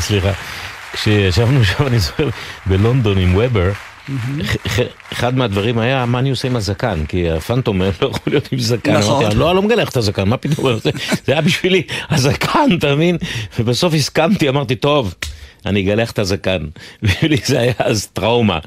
[0.00, 0.32] סליחה.
[0.92, 2.28] כשישבנו שם, אני זוכר,
[2.66, 3.70] בלונדון עם וובר,
[5.12, 7.06] אחד מהדברים היה, מה אני עושה עם הזקן?
[7.08, 8.96] כי הפנטום לא יכול להיות עם זקן.
[8.96, 9.22] נכון.
[9.22, 10.78] אמרתי, לא, אני לא מגלה לך את הזקן, מה פתאום?
[11.24, 13.18] זה היה בשבילי הזקן, אתה מבין?
[13.58, 15.14] ובסוף הסכמתי, אמרתי, טוב,
[15.66, 16.66] אני אגלה לך את הזקן.
[17.02, 18.58] בשבילי זה היה אז טראומה.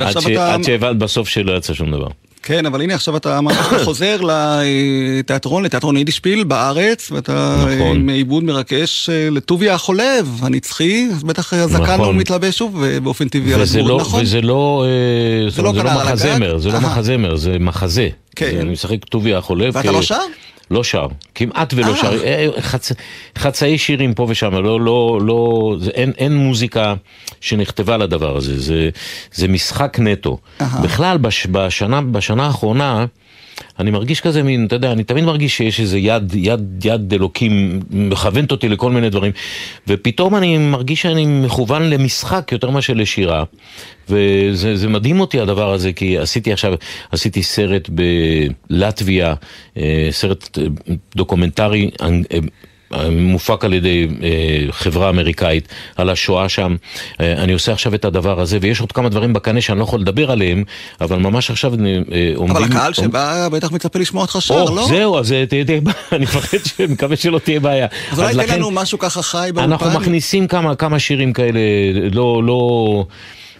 [0.00, 2.08] עד שהבנת בסוף שלא יצא שום דבר.
[2.42, 3.40] כן, אבל הנה עכשיו אתה
[3.84, 7.96] חוזר לתיאטרון, לתיאטרון יידישפיל בארץ, ואתה נכון.
[7.96, 12.00] עם עיבוד מרגש אה, לטוביה החולב הנצחי, אז בטח הזקן נכון.
[12.00, 14.22] הוא מתלבש שוב אה, באופן טבעי על הדמות, לא, נכון?
[14.22, 15.92] וזה לא, אה, זאת לא זה לא?
[15.94, 16.80] מחזמר, זה לא.
[16.80, 18.08] מחזמר, זה מחזה.
[18.36, 18.58] כן.
[18.60, 19.76] אני משחק טוביה החולב.
[19.76, 20.16] ואתה כ- לא שר?
[20.70, 21.96] לא שר, כמעט ולא אה.
[21.96, 22.92] שר, אה, חצ...
[23.38, 26.94] חצאי שירים פה ושם, לא, לא, לא, זה, אין, אין מוזיקה
[27.40, 28.88] שנכתבה לדבר הזה, זה,
[29.32, 30.38] זה משחק נטו.
[30.82, 33.06] בכלל, בש, בשנה, בשנה האחרונה,
[33.78, 37.80] אני מרגיש כזה מין, אתה יודע, אני תמיד מרגיש שיש איזה יד, יד, יד אלוקים
[37.90, 39.32] מכוונת אותי לכל מיני דברים,
[39.88, 43.44] ופתאום אני מרגיש שאני מכוון למשחק יותר מאשר לשירה,
[44.08, 46.74] וזה זה מדהים אותי הדבר הזה, כי עשיתי עכשיו,
[47.10, 47.88] עשיתי סרט
[48.70, 49.34] בלטביה,
[49.76, 50.64] אה, סרט אה,
[51.16, 51.90] דוקומנטרי.
[53.10, 56.76] מופק על ידי אה, חברה אמריקאית על השואה שם.
[57.20, 60.00] אה, אני עושה עכשיו את הדבר הזה, ויש עוד כמה דברים בקנה שאני לא יכול
[60.00, 60.64] לדבר עליהם,
[61.00, 61.76] אבל ממש עכשיו אה,
[62.34, 62.56] עומדים...
[62.56, 64.86] אבל הקהל שבא בטח מצפה לשמוע אותך שר, או, לא?
[64.88, 65.80] זהו, אז תהיה בעיה,
[66.12, 67.86] אני מפחד, מקווה שלא תהיה בעיה.
[68.12, 69.72] אז אולי תן לנו משהו ככה חי באולפן.
[69.72, 71.60] אנחנו מכניסים כמה, כמה שירים כאלה,
[72.12, 73.04] לא, לא...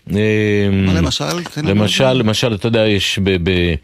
[0.06, 1.42] למשל?
[1.54, 1.70] תן לנו.
[1.70, 3.50] למשל, למשל, אתה יודע, יש ב...
[3.50, 3.74] ב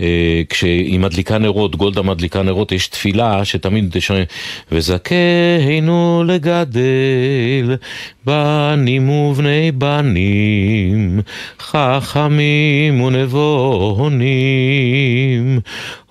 [0.00, 4.24] אה, כשהיא מדליקה נרות, גולדה מדליקה נרות, יש תפילה שתמיד שומעים,
[4.72, 7.76] וזכינו לגדל
[8.24, 11.20] בנים ובני בנים,
[11.60, 14.30] חכמים ונבונים,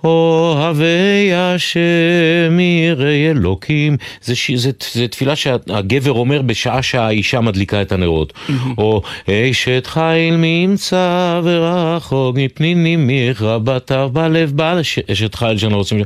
[0.03, 3.97] אוהבי השם יראי אלוקים.
[4.21, 4.33] זה.
[4.55, 8.33] זה, זה תפילה שהגבר אומר בשעה שהאישה מדליקה את הנרות.
[8.77, 16.01] או אשת חיל ממצא ורחוק מפניני מרבתיו בלב בעל אש- אשת חיל שאנחנו רוצים...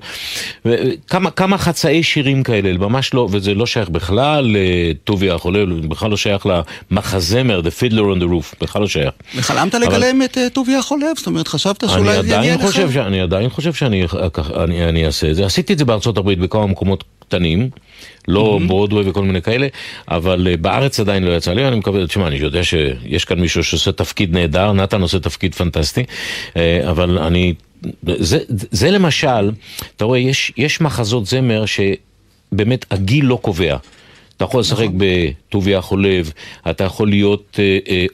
[0.65, 0.75] ו-
[1.07, 6.17] כמה, כמה חצאי שירים כאלה, ממש לא, וזה לא שייך בכלל לטוביה החולל, בכלל לא
[6.17, 6.47] שייך
[6.91, 9.11] למחזמר, The Fiddler on the Roof, בכלל לא שייך.
[9.35, 11.17] וחלמת לגלם את אה, טוביה החולב?
[11.17, 12.97] זאת אומרת, חשבת שאולי זה יגיע לך?
[12.97, 15.45] אני עדיין חושב שאני אקח- אני, אני אעשה את זה.
[15.45, 17.69] עשיתי את זה בארצות הברית בכמה מקומות קטנים,
[18.27, 19.67] לא ברודווי וכל מיני כאלה,
[20.07, 23.63] אבל אה, בארץ עדיין לא יצא לי, אני מקווה, תשמע, אני יודע שיש כאן מישהו
[23.63, 26.03] שעושה תפקיד נהדר, נתן עושה תפקיד פנטסטי,
[26.57, 27.53] אה, אבל אני...
[28.17, 29.51] זה, זה למשל,
[29.95, 33.77] אתה רואה, יש, יש מחזות זמר שבאמת הגיל לא קובע.
[34.41, 36.31] אתה יכול לשחק בטוביה חולב,
[36.69, 38.05] אתה יכול להיות אה, אה,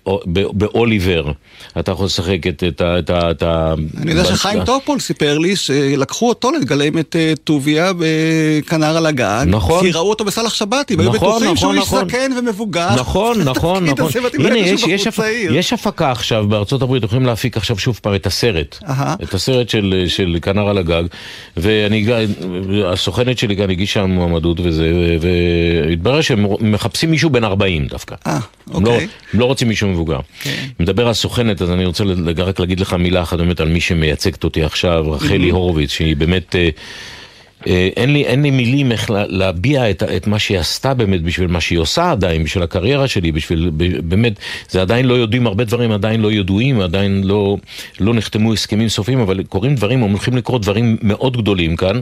[0.53, 1.31] באוליבר,
[1.79, 2.99] אתה יכול לשחק את את ה...
[2.99, 7.33] את ה- את ה- אני יודע שחיים טופול סיפר לי שלקחו אותו לגלם את אה,
[7.43, 9.45] טוביה בכנר על הגג.
[9.47, 9.81] נכון.
[9.83, 12.09] כי ראו אותו בסאלח שבתי, והיו נכון, בטוחים שהוא נכון, איש נכון.
[12.09, 12.95] זקן ומבוגר.
[12.95, 14.07] נכון, נכון, נכון.
[14.39, 15.19] הנה, יש, שהוא יש, הפ...
[15.51, 18.77] יש הפקה עכשיו בארצות הברית, הולכים להפיק עכשיו שוב פעם את הסרט.
[19.23, 21.03] את הסרט של, של כנר על הגג,
[21.57, 22.05] ואני,
[22.85, 28.15] הסוכנת שלי כאן הגישה מועמדות וזה, והתברר שהם מחפשים מישהו בן 40 דווקא.
[28.27, 28.39] אה,
[28.73, 29.07] הם לא, אוקיי.
[29.33, 30.19] הם לא רוצים מישהו מבוגר.
[30.79, 32.03] מדבר על סוכנת, אז אני רוצה
[32.37, 36.55] רק להגיד לך מילה אחת באמת על מי שמייצגת אותי עכשיו, רחלי הורוביץ, שהיא באמת...
[36.55, 36.69] אה,
[37.67, 41.21] אה, אין לי, אין לי מילים איך לה- להביע את, את מה שהיא עשתה באמת
[41.21, 43.71] בשביל מה שהיא עושה עדיין, בשביל הקריירה שלי, בשביל,
[44.03, 44.33] באמת,
[44.69, 47.57] זה עדיין לא יודעים, הרבה דברים עדיין לא ידועים, עדיין לא,
[47.99, 51.99] לא נחתמו הסכמים סופיים, אבל קורים דברים, הולכים לקרות דברים מאוד גדולים כאן,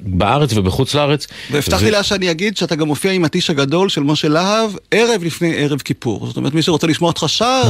[0.00, 1.26] בארץ ובחוץ לארץ.
[1.50, 5.24] והבטחתי ו- לה שאני אגיד שאתה גם מופיע עם הטיש הגדול של משה להב ערב
[5.24, 6.26] לפני ערב כיפור.
[6.26, 7.62] זאת אומרת, מי שרוצה לשמוע אותך שר.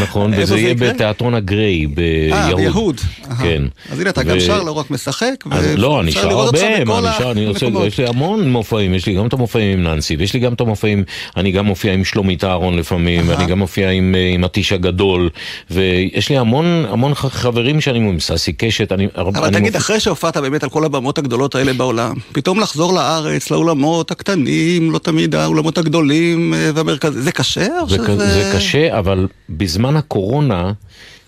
[0.00, 0.74] נכון, איפה וזה זה יהיה?
[0.74, 2.56] בתיאטרון הגריי אה, ביהוד.
[2.60, 3.00] ביהוד.
[3.30, 3.42] אהה.
[3.42, 3.62] כן.
[3.90, 5.34] אז הנה, אתה גם ו- שר, לא רק משחק.
[5.50, 7.86] אז לא, אני שר הרבה, מה, אני שר, אני המקומות.
[7.86, 10.60] יש לי המון מופעים, יש לי גם את המופעים עם ננסי, ויש לי גם את
[10.60, 11.04] המופעים,
[11.36, 15.30] אני גם מופיע עם שלומית אהרון לפעמים, ואני גם מופיע עם, אה, הטיש הגדול,
[15.70, 20.00] ויש לי המון, המון חברים שאני, עם ססי קשת, אני, אבל אני תגיד, מופיע- אחרי
[20.00, 25.34] שהופעת באמת על כל הבמות הגדולות האלה בעולם, פתאום לחזור לארץ, לאולמות הקטנים, לא תמיד
[25.34, 27.66] האולמות הגדולים אה, והמרכזים, זה קשה?
[27.88, 30.72] זה, שזה- זה קשה, אבל בזמן הקורונה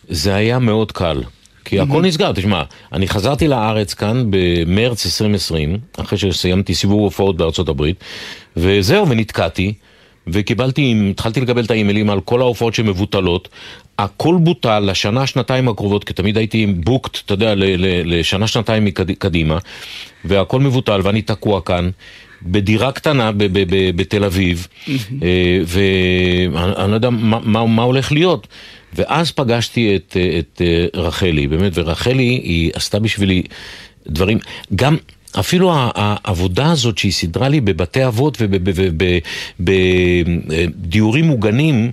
[0.08, 1.22] זה היה מאוד קל.
[1.64, 2.62] כי הכל נסגר, תשמע,
[2.92, 7.96] אני חזרתי לארץ כאן במרץ 2020, אחרי שסיימתי סיבוב הופעות בארצות הברית,
[8.56, 9.72] וזהו, ונתקעתי,
[10.32, 13.48] וקיבלתי, התחלתי לקבל את האימיילים על כל ההופעות שמבוטלות,
[13.98, 17.54] הכל בוטל לשנה, שנתיים הקרובות, כי תמיד הייתי בוקט, אתה יודע,
[18.04, 19.58] לשנה, שנתיים מקד- קדימה,
[20.24, 21.90] והכל מבוטל, ואני תקוע כאן.
[22.42, 23.30] בדירה קטנה
[23.96, 24.66] בתל אביב,
[25.22, 28.46] אה, ואני לא יודע מה, מה, מה הולך להיות.
[28.94, 33.42] ואז פגשתי את, את אה, רחלי, באמת, ורחלי היא עשתה בשבילי
[34.06, 34.38] דברים,
[34.74, 34.96] גם...
[35.40, 38.38] אפילו העבודה הזאת שהיא סידרה לי בבתי אבות
[39.60, 41.90] ובדיורים מוגנים,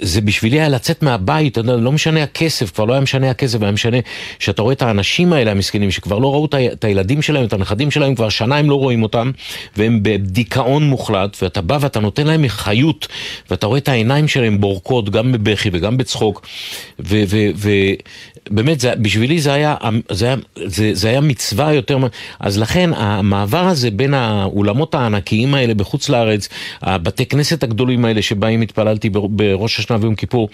[0.00, 3.96] זה בשבילי היה לצאת מהבית, לא משנה הכסף, כבר לא היה משנה הכסף, היה משנה
[4.38, 8.14] שאתה רואה את האנשים האלה המסכנים, שכבר לא ראו את הילדים שלהם, את הנכדים שלהם,
[8.14, 9.30] כבר שנה הם לא רואים אותם,
[9.76, 13.08] והם בדיכאון מוחלט, ואתה בא ואתה נותן להם חיות,
[13.50, 16.46] ואתה רואה את העיניים שלהם בורקות, גם בבכי וגם בצחוק,
[16.98, 19.76] ובאמת, בשבילי זה היה,
[20.10, 20.36] זה, היה,
[20.66, 21.98] זה, זה היה מצווה יותר,
[22.40, 26.48] אז לכן המעבר הזה בין האולמות הענקיים האלה בחוץ לארץ,
[26.82, 30.48] הבתי כנסת הגדולים האלה שבהם התפללתי בר- בראש השנה ויום כיפור,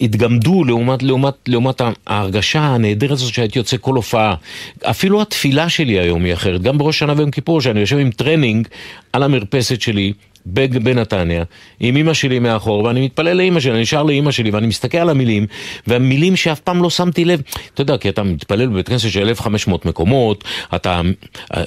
[0.00, 4.34] התגמדו לעומת, לעומת, לעומת ההרגשה הנהדרת הזאת שהייתי יוצא כל הופעה.
[4.82, 8.68] אפילו התפילה שלי היום היא אחרת, גם בראש השנה ויום כיפור, שאני יושב עם טרנינג
[9.12, 10.12] על המרפסת שלי.
[10.52, 11.44] בנתניה,
[11.80, 15.10] עם אימא שלי מאחור, ואני מתפלל לאימא שלי, אני שר לאימא שלי, ואני מסתכל על
[15.10, 15.46] המילים,
[15.86, 17.42] והמילים שאף פעם לא שמתי לב,
[17.74, 20.44] אתה יודע, כי אתה מתפלל בבית כנסת של 1,500 מקומות,
[20.74, 21.00] אתה,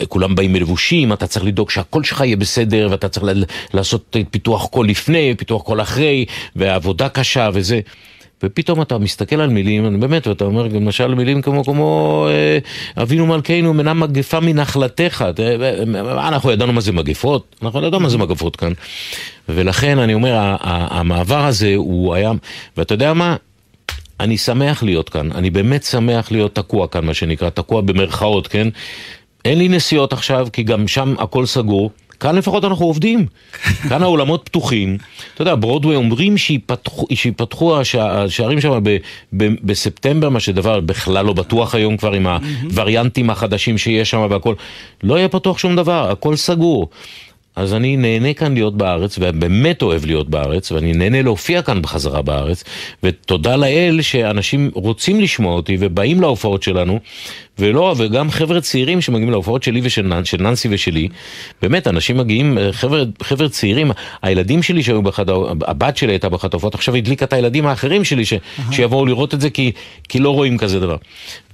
[0.07, 3.25] כולם באים מלבושים, אתה צריך לדאוג שהקול שלך יהיה בסדר, ואתה צריך
[3.73, 6.25] לעשות פיתוח קול לפני, פיתוח קול אחרי,
[6.55, 7.79] ועבודה קשה וזה.
[8.43, 12.57] ופתאום אתה מסתכל על מילים, באמת, ואתה אומר, למשל מילים כמו, כמו אה,
[13.03, 15.25] אבינו מלכנו מנע מגפה מנחלתך.
[15.29, 18.71] אתה- אה, אנחנו ידענו מה זה מגפות, אנחנו ידענו מה זה מגפות כאן.
[19.49, 22.31] ולכן אני אומר, המעבר הזה הוא היה,
[22.77, 23.35] ואתה יודע מה?
[24.19, 28.67] אני שמח להיות כאן, אני באמת שמח להיות תקוע כאן, מה שנקרא, תקוע במרכאות, כן?
[29.45, 31.91] אין לי נסיעות עכשיו, כי גם שם הכל סגור.
[32.21, 33.25] כאן לפחות אנחנו עובדים,
[33.89, 34.97] כאן האולמות פתוחים.
[35.33, 38.97] אתה יודע, ברודווי אומרים שיפתחו, שיפתחו השע, השערים שם ב,
[39.37, 44.53] ב, בספטמבר, מה שדבר בכלל לא בטוח היום כבר עם הווריאנטים החדשים שיש שם והכל.
[45.03, 46.89] לא יהיה פתוח שום דבר, הכל סגור.
[47.55, 52.21] אז אני נהנה כאן להיות בארץ, ובאמת אוהב להיות בארץ, ואני נהנה להופיע כאן בחזרה
[52.21, 52.63] בארץ,
[53.03, 56.99] ותודה לאל שאנשים רוצים לשמוע אותי ובאים להופעות שלנו,
[57.61, 61.07] ולא, וגם חבר'ה צעירים שמגיעים להופעות שלי ושל ננ, של ננסי ושלי,
[61.61, 63.91] באמת, אנשים מגיעים, חבר'ה, חבר'ה צעירים,
[64.21, 65.25] הילדים שלי שהיו באחד,
[65.67, 68.33] הבת שלי הייתה באחת ההופעות, עכשיו הדליקה את הילדים האחרים שלי ש,
[68.71, 69.71] שיבואו לראות את זה, כי,
[70.09, 70.95] כי לא רואים כזה דבר.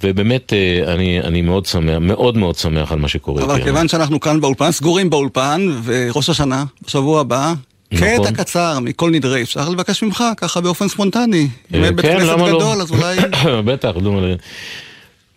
[0.04, 3.44] ובאמת, אה, אני, אני מאוד שמח, מאוד מאוד שמח על מה שקורה.
[3.44, 3.64] אבל.
[3.64, 7.54] כיוון שאנחנו כאן באולפן, סגורים באולפן, וראש השנה, בשבוע הבא,
[7.92, 8.08] נכון.
[8.08, 11.48] קטע קצר מכל נדרי, אפשר לבקש ממך, ככה באופן ספונטני.
[11.74, 12.48] אם אה, אין בית כן, כנסת לא?
[12.48, 13.18] גדול, אז אולי...
[13.72, 14.36] בטח, אבל-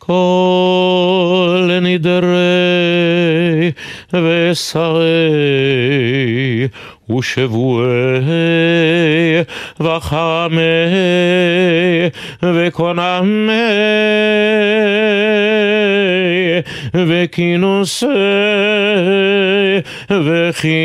[0.09, 2.21] כל נדרי
[4.13, 5.31] ושרי
[7.09, 7.86] ושבועי
[9.79, 10.61] וחמי
[12.43, 13.51] וקונמי
[16.93, 18.05] וכינוסי
[20.09, 20.75] וכינוי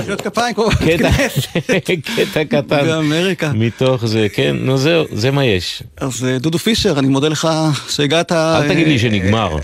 [0.00, 1.56] מחיאות כפיים כמו בכנסת.
[2.16, 3.52] קטע קטן באמריקה.
[3.54, 5.82] מתוך זה, כן, נו זהו, זה מה יש.
[5.96, 7.48] אז אה, דודו פישר, אני מודה לך
[7.88, 8.32] שהגעת.
[8.32, 9.56] אל תגיד אה, לי שנגמר.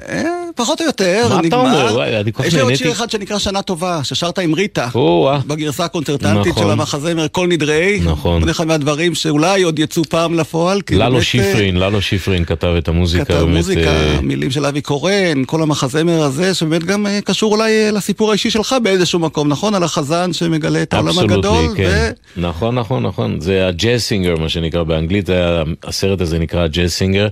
[0.52, 1.90] אה, פחות או יותר, מה אתה נגמר.
[1.90, 2.20] אומר?
[2.20, 2.74] אני כל כך יש לי עוד.
[2.74, 4.88] שיר אחד שנקרא שנה טובה, ששרת עם ריטה.
[4.94, 5.38] או-אה.
[5.46, 6.62] בגרסה הקונצרטנטית נכון.
[6.62, 8.00] של המחזמר כל נדרי.
[8.04, 8.40] נכון.
[8.40, 10.80] עוד אחד מהדברים שאולי עוד יצאו פעם לפועל.
[10.90, 13.24] ללו באמת, אה, שיפרין, ללו שיפרין כתב את המוזיקה.
[13.24, 17.52] כתב באמת, מוזיקה, אה, מילים של אבי קורן, כל המחזמר הזה, שבאמת גם אה, קשור
[17.52, 19.74] אולי אה, לסיפור האישי שלך באיזשהו מקום, נכון?
[19.74, 21.74] על החזן שמגלה את העולם הגדול.
[21.76, 22.10] כן.
[22.36, 23.40] נכון, נכון, נכון.
[23.40, 27.28] זה הג'אז סינגר, מה שנקרא באנגלית, זה הסרט הזה נקרא ג'אז סינגר.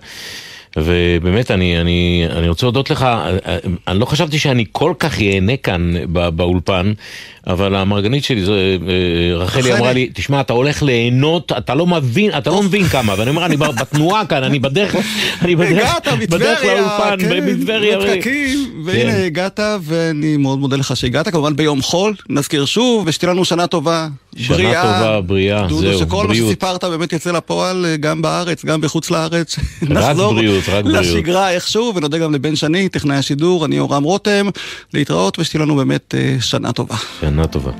[0.76, 3.06] ובאמת, אני, אני, אני רוצה להודות לך,
[3.88, 6.92] אני לא חשבתי שאני כל כך ייהנה כאן בא- באולפן,
[7.46, 8.76] אבל המרגנית שלי, זו, אה,
[9.34, 9.78] רחלי רחלי.
[9.78, 13.46] אמרה לי, תשמע, אתה הולך ליהנות, אתה לא מבין, אתה לא מבין כמה, ואני אומר,
[13.46, 14.94] אני בתנועה כאן, אני בדרך,
[15.42, 15.90] אני בדרך,
[16.30, 17.98] בדרך לאולפן, כן, מטבריה.
[17.98, 19.22] בפקקים, והנה כן.
[19.26, 24.08] הגעת, ואני מאוד מודה לך שהגעת, כמובן ביום חול, נזכיר שוב, ושתהיה לנו שנה טובה,
[24.36, 24.82] שנה בריאה.
[24.82, 26.48] טובה, בריאה, זהו, שכל מה בריאות.
[26.48, 29.56] שסיפרת באמת יצא לפועל, אה, גם בארץ, גם בחוץ לארץ.
[29.82, 31.04] נחזור בריאות, רק בריאות.
[31.04, 34.48] לשגרה איכשהו, ונודה גם לבן שני, טכנאי השידור, אני אורם רותם,
[34.94, 36.96] להתראות, ושתהיה לנו באמת אה, שנה טובה.
[37.20, 37.70] שנה טובה.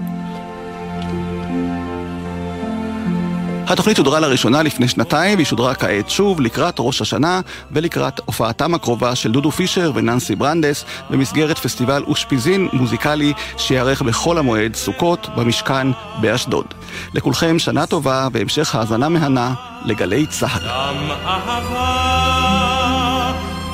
[3.73, 7.41] התוכנית שודרה לראשונה לפני שנתיים, והיא שודרה כעת שוב לקראת ראש השנה
[7.73, 14.75] ולקראת הופעתם הקרובה של דודו פישר וננסי ברנדס במסגרת פסטיבל אושפיזין מוזיקלי שייערך בחול המועד
[14.75, 15.87] סוכות במשכן
[16.21, 16.67] באשדוד.
[17.15, 19.55] לכולכם שנה טובה והמשך האזנה מהנה
[19.85, 20.69] לגלי צה"ל.
[20.69, 20.97] גם
[21.27, 22.31] אהבה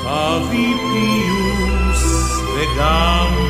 [0.03, 3.46] תביא פיוס וגם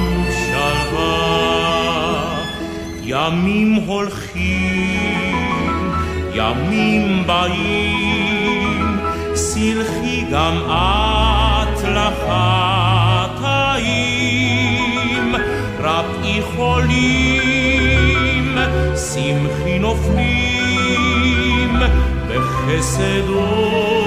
[3.09, 5.01] ימים הולכים,
[6.35, 8.99] ימים באים,
[9.35, 12.97] סלחי גם את לחטאים.
[15.81, 17.79] רפאי חולים,
[18.97, 21.77] שמחי נופלים,
[22.29, 24.06] בחסדו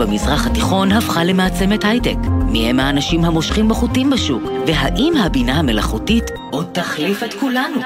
[0.00, 2.16] במזרח התיכון הפכה למעצמת הייטק.
[2.46, 4.42] מי הם האנשים המושכים בחוטים בשוק?
[4.66, 7.80] והאם הבינה המלאכותית עוד תחליף את כולנו?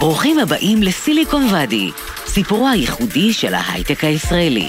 [0.00, 1.90] ברוכים הבאים לסיליקון ואדי,
[2.26, 4.68] סיפורו הייחודי של ההייטק הישראלי.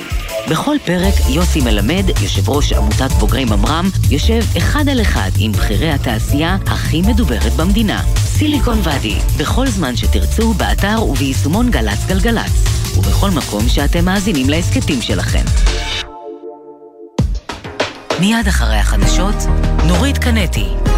[0.50, 5.90] בכל פרק יוסי מלמד, יושב ראש עמותת בוגרי ממר"ם, יושב אחד על אחד עם בכירי
[5.90, 8.02] התעשייה הכי מדוברת במדינה.
[8.18, 12.52] סיליקון ואדי, בכל זמן שתרצו, באתר וביישומון גל"צ גלגלצ,
[12.98, 15.46] ובכל מקום שאתם מאזינים להסכתים שלכם.
[18.24, 19.36] מיד אחרי החדשות,
[19.88, 20.93] נורית קנטי.